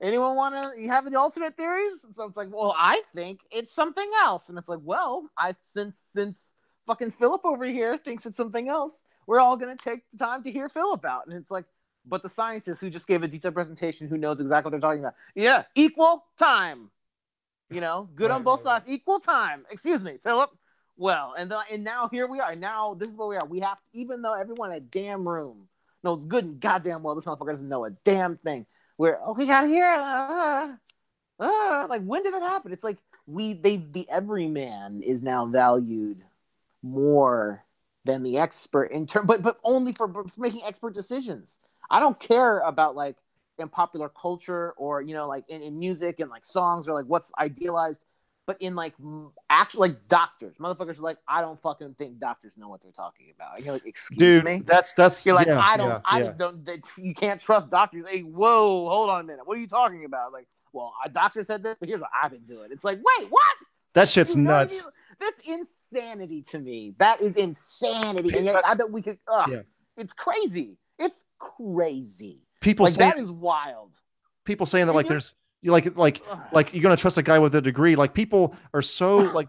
[0.00, 2.04] anyone want to you have any alternate theories?
[2.04, 4.48] And so it's like well i think it's something else.
[4.48, 6.54] And it's like well i since since
[6.86, 10.44] fucking philip over here thinks it's something else we're all going to take the time
[10.44, 11.64] to hear philip out and it's like
[12.08, 15.02] but the scientist who just gave a detailed presentation who knows exactly what they're talking
[15.02, 15.14] about.
[15.34, 16.90] Yeah equal time.
[17.70, 18.86] You know good right, on both right, sides.
[18.86, 18.94] Right.
[18.94, 19.64] equal time.
[19.70, 20.50] Excuse me philip
[20.96, 22.54] well and the, and now here we are.
[22.54, 23.46] Now this is where we are.
[23.46, 25.68] We have even though everyone in a damn room
[26.02, 28.66] knows good and goddamn well this motherfucker doesn't know a damn thing
[28.96, 29.84] where oh got here.
[29.84, 30.74] Uh,
[31.38, 32.72] uh, like when did that happen?
[32.72, 36.22] It's like we they the everyman is now valued
[36.82, 37.64] more
[38.04, 41.58] than the expert in term but but only for, for making expert decisions.
[41.90, 43.16] I don't care about like
[43.58, 47.06] in popular culture or you know like in, in music and like songs or like
[47.06, 48.04] what's idealized
[48.46, 48.94] but in like
[49.50, 53.26] actual like doctors, motherfuckers are like, I don't fucking think doctors know what they're talking
[53.34, 53.62] about.
[53.62, 54.62] you're like, excuse Dude, me.
[54.64, 56.24] That's that's you're like, yeah, I don't, yeah, I yeah.
[56.24, 56.64] just don't.
[56.64, 58.04] They, you can't trust doctors.
[58.08, 59.46] Hey, whoa, hold on a minute.
[59.46, 60.32] What are you talking about?
[60.32, 62.68] Like, well, a doctor said this, but here's what I've been doing.
[62.70, 63.56] It's like, wait, what?
[63.94, 64.86] That shit's you nuts.
[65.18, 66.94] That's insanity to me.
[66.98, 68.36] That is insanity.
[68.36, 69.18] And yet, I bet we could.
[69.26, 69.62] Ugh, yeah.
[69.96, 70.76] It's crazy.
[70.98, 72.42] It's crazy.
[72.60, 73.94] People like say, that is wild.
[74.44, 77.54] People saying that like there's you like like like you're gonna trust a guy with
[77.54, 77.96] a degree.
[77.96, 79.48] Like people are so like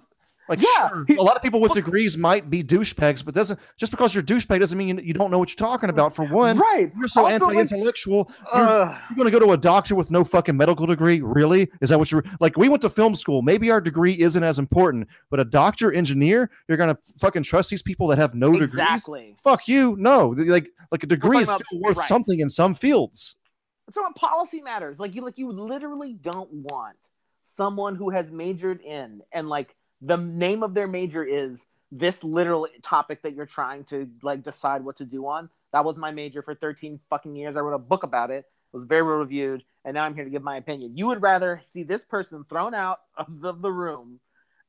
[0.50, 3.92] like yeah, sure, a lot of people with degrees might be douchebags, but doesn't just
[3.92, 6.16] because you're douchebag doesn't mean you, don't know what you're talking about.
[6.16, 6.92] For one, right?
[6.98, 8.30] You're so also, anti-intellectual.
[8.30, 11.20] Like, you're, uh, you're, gonna go to a doctor with no fucking medical degree.
[11.20, 11.70] Really?
[11.82, 12.58] Is that what you're like?
[12.58, 13.42] We went to film school.
[13.42, 17.82] Maybe our degree isn't as important, but a doctor, engineer, you're gonna fucking trust these
[17.82, 19.20] people that have no exactly.
[19.20, 19.40] degrees?
[19.44, 19.98] Fuck you.
[20.00, 22.08] No, like like a degree is still worth right.
[22.08, 23.36] something in some fields.
[23.90, 25.00] So what policy matters.
[25.00, 26.98] Like you like you literally don't want
[27.42, 32.68] someone who has majored in and like the name of their major is this literal
[32.84, 35.50] topic that you're trying to like decide what to do on.
[35.72, 37.56] That was my major for 13 fucking years.
[37.56, 38.40] I wrote a book about it.
[38.40, 40.96] It was very well reviewed, and now I'm here to give my opinion.
[40.96, 44.20] You would rather see this person thrown out of the, the room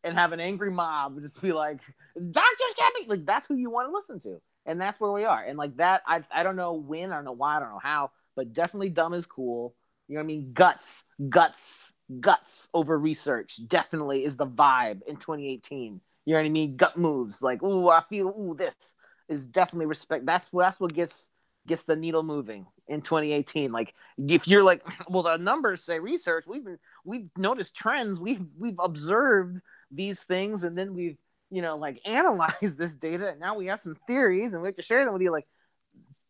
[0.05, 1.81] and have an angry mob just be like,
[2.15, 5.25] "Doctors can't be like." That's who you want to listen to, and that's where we
[5.25, 5.43] are.
[5.43, 7.81] And like that, I I don't know when, I don't know why, I don't know
[7.83, 9.75] how, but definitely dumb is cool.
[10.07, 10.53] You know what I mean?
[10.55, 16.01] Guts, guts guts over research definitely is the vibe in 2018.
[16.25, 16.77] You know what I mean?
[16.77, 18.95] Gut moves like, ooh, I feel, ooh, this
[19.29, 20.27] is definitely respect.
[20.27, 21.29] That's what that's what gets
[21.67, 23.73] gets the needle moving in 2018.
[23.73, 26.45] Like if you're like, well, the numbers say research.
[26.47, 28.21] We've been, we've noticed trends.
[28.21, 29.61] We've we've observed
[29.91, 31.19] these things, and then we've
[31.51, 33.31] you know like analyzed this data.
[33.31, 35.31] And now we have some theories, and we have to share them with you.
[35.31, 35.47] Like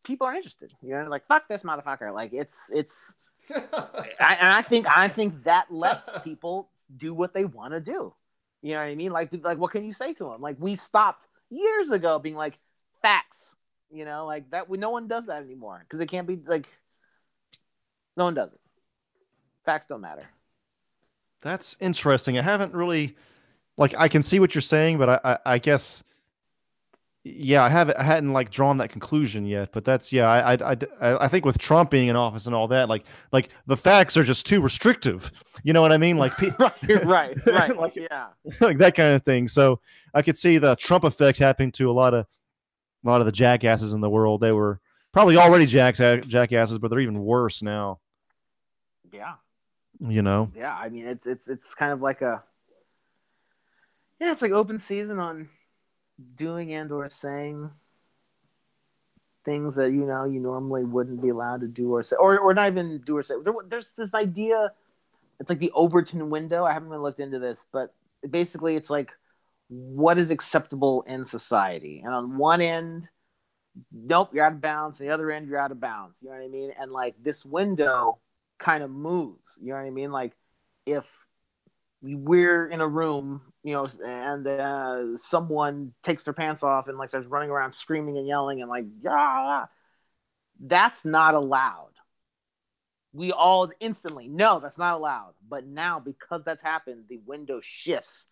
[0.05, 0.72] people are interested.
[0.82, 2.12] You know, like fuck this motherfucker.
[2.12, 3.14] Like it's it's.
[3.55, 8.12] I, and I think I think that lets people do what they want to do.
[8.61, 9.12] You know what I mean?
[9.12, 10.40] Like like what can you say to them?
[10.40, 12.55] Like we stopped years ago being like
[13.01, 13.57] facts
[13.90, 14.68] you know, like that.
[14.68, 16.68] We no one does that anymore because it can't be like.
[18.16, 18.61] No one does it.
[19.64, 20.26] Facts don't matter.
[21.40, 22.36] That's interesting.
[22.36, 23.16] I haven't really,
[23.76, 26.03] like, I can see what you're saying, but I, I, I guess,
[27.37, 29.70] yeah, I haven't, I hadn't like drawn that conclusion yet.
[29.72, 32.68] But that's, yeah, I, I, I, I think with Trump being in office and all
[32.68, 35.31] that, like, like the facts are just too restrictive.
[35.62, 36.16] You know what I mean?
[36.16, 37.76] Like, right, right, right.
[37.76, 38.29] like, yeah,
[38.61, 39.49] like that kind of thing.
[39.49, 39.81] So
[40.14, 42.26] I could see the Trump effect happening to a lot of
[43.05, 44.41] a lot of the jackasses in the world.
[44.41, 44.81] They were
[45.12, 48.01] probably already jacks uh, jackasses, but they're even worse now.
[49.12, 49.35] Yeah.
[50.01, 50.51] You know.
[50.55, 52.43] Yeah, I mean it's it's it's kind of like a
[54.20, 55.49] yeah, it's like open season on
[56.37, 57.71] doing and or saying
[59.45, 62.55] things that you know you normally wouldn't be allowed to do or say, or or
[62.55, 63.35] not even do or say.
[63.43, 64.73] There, there's this idea.
[65.41, 66.64] It's like the Overton window.
[66.64, 67.95] I haven't really looked into this, but
[68.29, 69.11] basically, it's like
[69.69, 72.03] what is acceptable in society.
[72.05, 73.09] And on one end,
[73.93, 74.99] nope, you're out of bounds.
[74.99, 76.19] The other end, you're out of bounds.
[76.21, 76.73] You know what I mean?
[76.79, 78.19] And like this window
[78.59, 79.59] kind of moves.
[79.61, 80.11] You know what I mean?
[80.11, 80.33] Like
[80.85, 81.07] if
[82.03, 87.09] we're in a room, you know, and uh, someone takes their pants off and like
[87.09, 89.66] starts running around screaming and yelling and like, yeah,
[90.61, 91.92] that's not allowed.
[93.12, 95.34] We all instantly, no, that's not allowed.
[95.48, 98.28] But now, because that's happened, the window shifts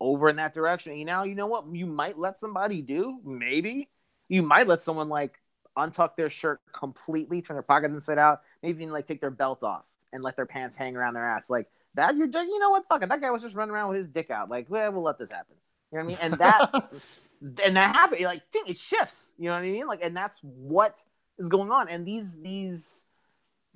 [0.00, 0.96] over in that direction.
[0.96, 1.64] You know, you know what?
[1.72, 3.90] You might let somebody do, maybe.
[4.28, 5.34] You might let someone like
[5.76, 9.62] untuck their shirt completely, turn their pockets inside out, maybe even like take their belt
[9.62, 11.50] off and let their pants hang around their ass.
[11.50, 12.86] Like that, you're just, you know what?
[12.88, 13.08] Fuck it.
[13.08, 14.48] That guy was just running around with his dick out.
[14.48, 15.56] Like, well, we'll let this happen.
[15.92, 16.18] You know what I mean?
[16.20, 16.92] And that
[17.64, 18.22] and that happened.
[18.22, 19.30] Like, ding, it shifts.
[19.38, 19.86] You know what I mean?
[19.86, 21.02] Like, and that's what
[21.38, 21.88] is going on.
[21.88, 23.06] And these these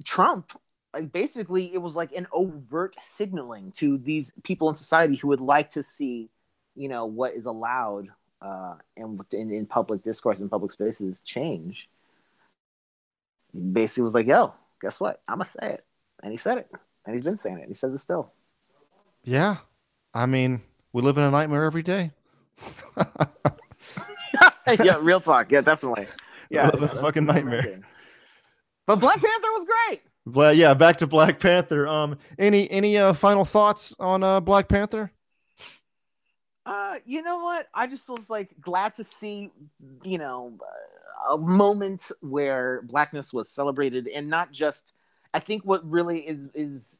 [0.04, 0.52] Trump
[0.94, 5.40] like basically it was like an overt signaling to these people in society who would
[5.40, 6.30] like to see
[6.76, 8.08] you know what is allowed
[8.40, 11.88] uh in, in, in public discourse in public spaces change
[13.52, 15.84] he basically was like yo guess what i'm gonna say it
[16.22, 16.70] and he said it
[17.06, 18.32] and he's been saying it he says it still
[19.24, 19.56] yeah
[20.12, 22.10] i mean we live in a nightmare every day
[24.82, 26.06] yeah real talk yeah definitely
[26.50, 27.80] yeah it's a fucking nightmare
[28.86, 31.86] but black panther was great but yeah, back to Black Panther.
[31.86, 35.10] Um, any any uh, final thoughts on uh, Black Panther?
[36.64, 37.68] Uh, you know what?
[37.74, 39.50] I just was like glad to see,
[40.02, 40.58] you know,
[41.30, 44.92] a moment where blackness was celebrated, and not just.
[45.34, 46.98] I think what really is is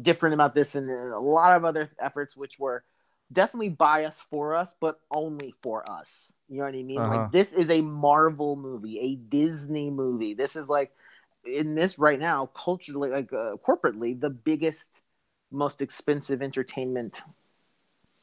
[0.00, 2.84] different about this and a lot of other efforts, which were
[3.32, 6.32] definitely biased for us, but only for us.
[6.48, 7.00] You know what I mean?
[7.00, 7.16] Uh-huh.
[7.16, 10.34] Like this is a Marvel movie, a Disney movie.
[10.34, 10.92] This is like
[11.44, 15.02] in this right now, culturally, like uh, corporately, the biggest,
[15.50, 17.22] most expensive entertainment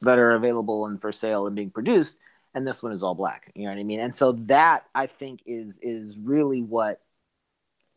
[0.00, 2.16] that are available and for sale and being produced.
[2.54, 3.52] And this one is all black.
[3.54, 4.00] You know what I mean?
[4.00, 7.00] And so that I think is is really what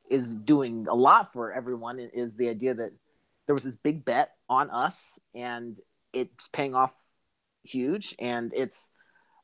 [0.10, 2.91] is doing a lot for everyone is the idea that
[3.45, 5.80] there was this big bet on us and
[6.14, 6.93] it's paying off
[7.64, 8.89] huge and it's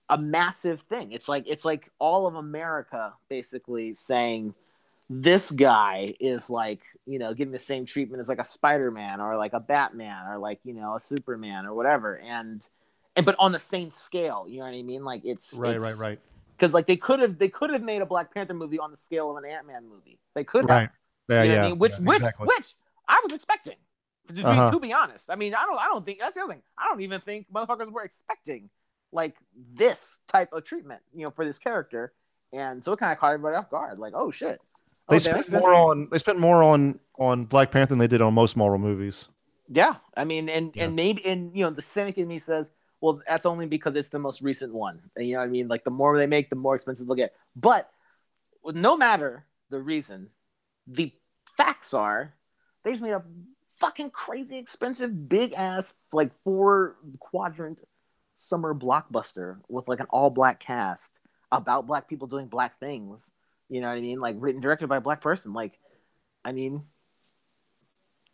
[0.09, 1.11] a massive thing.
[1.11, 4.53] It's like it's like all of America basically saying
[5.09, 9.37] this guy is like you know getting the same treatment as like a spider-man or
[9.37, 12.15] like a batman or like you know a superman or whatever.
[12.15, 12.67] And
[13.15, 15.03] and but on the same scale you know what i mean?
[15.03, 16.19] Like it's right it's, right right
[16.61, 18.97] because like they could have they could have made a black panther movie on the
[18.97, 20.89] scale of an ant-man movie they could right
[21.27, 21.79] yeah, yeah, I mean?
[21.79, 22.47] which yeah, which exactly.
[22.47, 22.75] which
[23.07, 23.77] i was expecting
[24.35, 24.65] to, Uh-huh.
[24.69, 26.61] be, to be honest i mean i don't i don't think that's the other thing
[26.77, 28.69] i don't even think motherfuckers were expecting
[29.11, 29.35] like
[29.73, 32.13] this type of treatment you know for this character
[32.53, 34.59] and so it kind of caught everybody off guard like oh shit
[35.09, 38.07] They Oh, spent that's- more on they spent more on on Black Panther than they
[38.07, 39.27] did on most Marvel movies.
[39.67, 40.85] Yeah, I mean, and Yeah.
[40.85, 42.71] and maybe and you know the cynic in me says,
[43.01, 45.01] well, that's only because it's the most recent one.
[45.15, 45.67] And, you know what I mean?
[45.67, 47.33] Like the more they make, the more expensive they'll get.
[47.55, 47.89] But
[48.63, 50.29] no matter the reason,
[50.87, 51.11] the
[51.57, 52.33] facts are
[52.83, 53.23] they just made a
[53.79, 57.81] fucking crazy expensive, big ass like four quadrant
[58.37, 61.11] summer blockbuster with like an all black cast
[61.51, 63.31] about black people doing black things.
[63.69, 64.19] You know what I mean?
[64.19, 65.53] Like written directed by a black person.
[65.53, 65.79] Like,
[66.45, 66.83] I mean,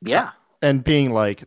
[0.02, 0.32] yeah.
[0.62, 1.44] And being like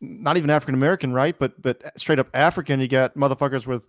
[0.00, 1.38] not even African American, right?
[1.38, 2.80] But but straight up African.
[2.80, 3.82] You got motherfuckers with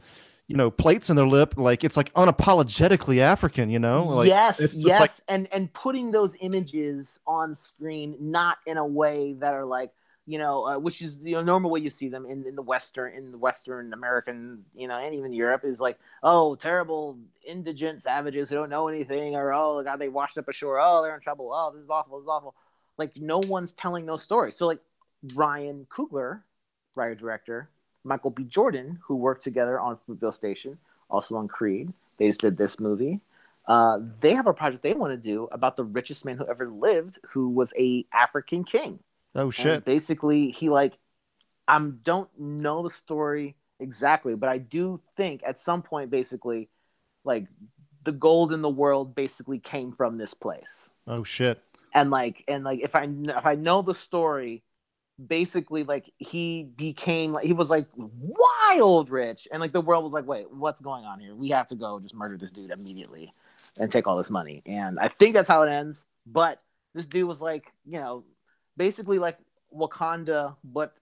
[0.48, 3.69] you know plates in their lip, like it's like unapologetically African.
[3.69, 8.15] You know, like, yes, it's, it's yes, like- and and putting those images on screen,
[8.19, 9.91] not in a way that are like
[10.30, 13.15] you know, uh, which is the normal way you see them in, in the Western,
[13.15, 18.48] in the Western American, you know, and even Europe is like, oh, terrible indigent savages
[18.48, 21.52] who don't know anything, or oh, God, they washed up ashore, oh, they're in trouble,
[21.52, 22.53] oh, this is awful, this is awful.
[22.95, 24.56] Like, no one's telling those stories.
[24.56, 24.81] So, like,
[25.34, 26.41] Ryan Coogler,
[26.96, 27.70] writer director,
[28.04, 28.44] Michael B.
[28.44, 30.78] Jordan, who worked together on Fruitvale Station,
[31.10, 33.20] also on Creed, they just did this movie.
[33.68, 36.70] Uh, they have a project they want to do about the richest man who ever
[36.70, 39.00] lived, who was a African king
[39.36, 39.86] oh and shit.
[39.86, 40.98] basically, he like,
[41.68, 46.70] I don't know the story exactly, but I do think at some point, basically,
[47.24, 47.46] like
[48.06, 51.62] the gold in the world basically came from this place, Oh shit.
[51.94, 54.64] and like, and like, if I if I know the story,
[55.28, 60.14] basically, like he became like he was like wild rich, and like the world was
[60.14, 61.36] like, wait, what's going on here?
[61.36, 63.34] We have to go just murder this dude immediately
[63.80, 66.06] and take all this money, and I think that's how it ends.
[66.26, 66.62] But
[66.94, 68.24] this dude was like, you know,
[68.78, 69.38] basically like
[69.76, 70.94] Wakanda, but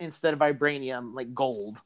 [0.00, 1.80] instead of vibranium, like gold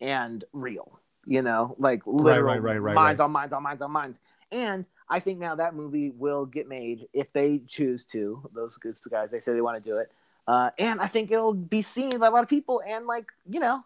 [0.00, 1.00] and real.
[1.26, 4.20] You know, like literal right, right, right, mines on mines on mines on mines.
[4.50, 8.48] And I think now that movie will get made if they choose to.
[8.54, 10.10] Those good guys, they say they want to do it.
[10.46, 12.82] Uh, and I think it'll be seen by a lot of people.
[12.86, 13.84] And like, you know,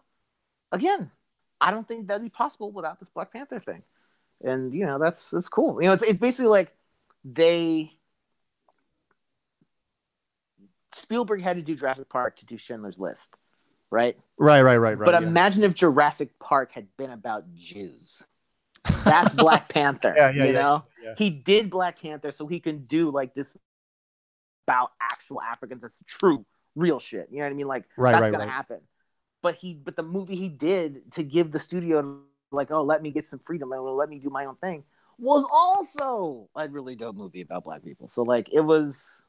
[0.71, 1.11] again,
[1.61, 3.83] I don't think that'd be possible without this Black Panther thing.
[4.43, 5.81] And you know, that's that's cool.
[5.81, 6.73] You know, it's it's basically like
[7.23, 7.95] they
[10.93, 13.33] Spielberg had to do Jurassic Park to do Schindler's List,
[13.89, 14.17] right?
[14.37, 15.05] Right, right, right, right.
[15.05, 15.27] but yeah.
[15.27, 18.23] imagine if Jurassic Park had been about Jews.
[19.03, 20.13] That's Black Panther.
[20.15, 21.13] Yeah, yeah, you yeah, know, yeah.
[21.17, 23.57] he did Black Panther so he can do like this
[24.67, 25.81] about actual Africans.
[25.81, 27.27] That's true, real shit.
[27.31, 27.67] You know what I mean?
[27.67, 28.51] Like Right, that's right, gonna right.
[28.51, 28.81] happen.
[29.41, 32.19] But he, but the movie he did to give the studio
[32.51, 34.83] like, oh, let me get some freedom, let, let me do my own thing,
[35.19, 38.07] was also a really dope movie about Black people.
[38.07, 39.25] So like, it was,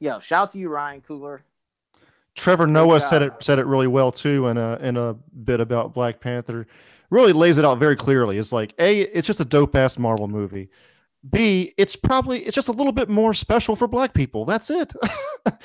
[0.00, 1.40] yo, shout out to you, Ryan Coogler.
[2.34, 5.92] Trevor Noah said it said it really well too in a in a bit about
[5.92, 6.68] Black Panther.
[7.10, 8.38] Really lays it out very clearly.
[8.38, 10.68] It's like a it's just a dope ass Marvel movie.
[11.28, 14.44] B it's probably it's just a little bit more special for black people.
[14.44, 14.92] That's it.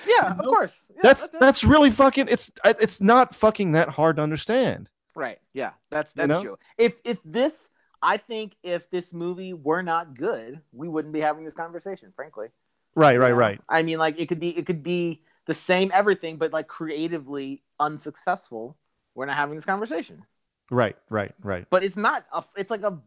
[0.08, 0.80] Yeah, of course.
[0.96, 1.32] Yeah, that's it.
[1.42, 4.90] that's really fucking it's it's not fucking that hard to understand.
[5.14, 5.40] Right.
[5.54, 5.72] Yeah.
[5.92, 6.42] That's You that's know?
[6.42, 6.58] true.
[6.78, 7.70] If if this
[8.02, 12.48] I think if this movie were not good, we wouldn't be having this conversation, frankly.
[12.96, 13.60] Right, right, right.
[13.68, 17.62] I mean like it could be it could be the same everything but like creatively
[17.80, 18.78] unsuccessful.
[19.16, 20.24] We're not having this conversation.
[20.72, 21.66] Right, right, right.
[21.70, 23.00] But it's not a it's like a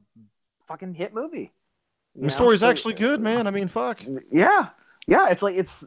[0.67, 1.53] fucking hit movie.
[2.17, 2.29] You The know?
[2.35, 3.47] story's actually good, man.
[3.47, 4.01] I mean, fuck.
[4.31, 4.69] Yeah.
[5.07, 5.85] Yeah, it's like it's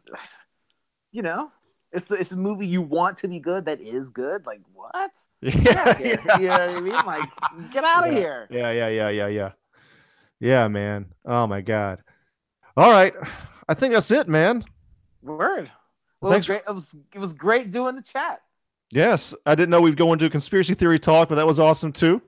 [1.11, 1.51] you know,
[1.91, 4.45] it's the, it's a movie you want to be good that is good.
[4.45, 5.11] Like what?
[5.41, 6.37] Yeah, Yeah.
[6.39, 6.93] You know what I mean?
[6.93, 7.29] Like
[7.71, 8.19] get out of Yeah.
[8.19, 8.47] here.
[8.49, 9.51] Yeah, yeah, yeah, yeah, yeah.
[10.39, 11.07] Yeah, man.
[11.25, 12.01] Oh my god.
[12.77, 13.13] All right.
[13.67, 14.63] I think that's it, man.
[15.21, 15.69] Word.
[16.21, 16.63] Well, Thanks it was great.
[16.67, 18.41] It was it was great doing the chat.
[18.91, 19.35] Yes.
[19.45, 22.21] I didn't know we'd go into a conspiracy theory talk, but that was awesome too.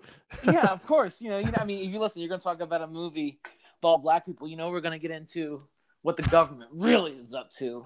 [0.44, 1.22] Yeah, of course.
[1.22, 1.58] You know, you know.
[1.58, 3.40] I mean, if you listen, you're going to talk about a movie
[3.84, 4.48] all black people.
[4.48, 5.60] You know, we're going to get into
[6.02, 7.86] what the government really is up to.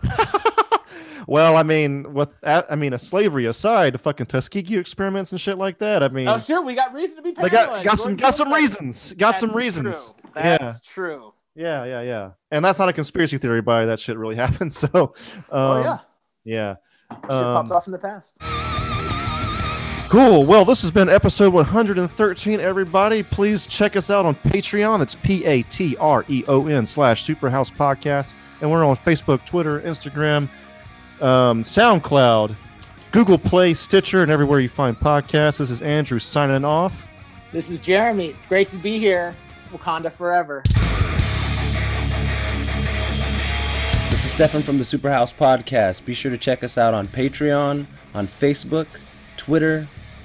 [1.27, 5.57] well, I mean, with I mean, a slavery aside, the fucking Tuskegee experiments and shit
[5.57, 6.03] like that.
[6.03, 7.51] I mean, Oh, sure, we got reason to be paranoid.
[7.51, 9.13] got got some got some reasons.
[9.13, 10.13] Got some reasons.
[10.13, 10.31] True.
[10.33, 11.31] That's true.
[11.55, 12.31] Yeah, yeah, yeah.
[12.51, 14.73] And that's not a conspiracy theory, by that shit really happened.
[14.73, 15.13] So, um,
[15.51, 15.97] oh yeah,
[16.43, 16.75] yeah.
[17.11, 18.37] shit popped Um, off in the past.
[20.09, 20.45] Cool.
[20.45, 23.23] Well, this has been episode 113, everybody.
[23.23, 24.99] Please check us out on Patreon.
[24.99, 28.31] That's P A T R E O N slash Superhouse Podcast.
[28.61, 30.47] And we're on Facebook, Twitter, Instagram,
[31.21, 32.55] um, SoundCloud,
[33.11, 35.57] Google Play, Stitcher, and everywhere you find podcasts.
[35.57, 37.07] This is Andrew signing off.
[37.51, 38.27] This is Jeremy.
[38.27, 39.35] It's great to be here.
[39.73, 40.61] Wakanda forever.
[44.11, 46.05] This is Stefan from the Superhouse Podcast.
[46.05, 48.87] Be sure to check us out on Patreon, on Facebook,
[49.35, 49.87] Twitter,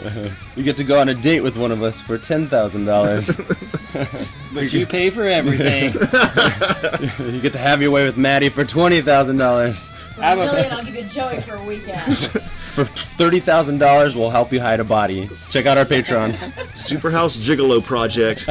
[0.56, 3.30] You get to go on a date with one of us for ten thousand dollars.
[4.52, 5.92] But you pay for everything.
[7.32, 9.86] you get to have your way with Maddie for twenty thousand dollars.
[9.86, 12.16] For I'm a a- million, I'll give you Joey for a weekend.
[12.16, 15.28] For thirty thousand dollars, we'll help you hide a body.
[15.50, 16.32] Check out our Patreon.
[16.74, 18.46] Superhouse Gigolo Project.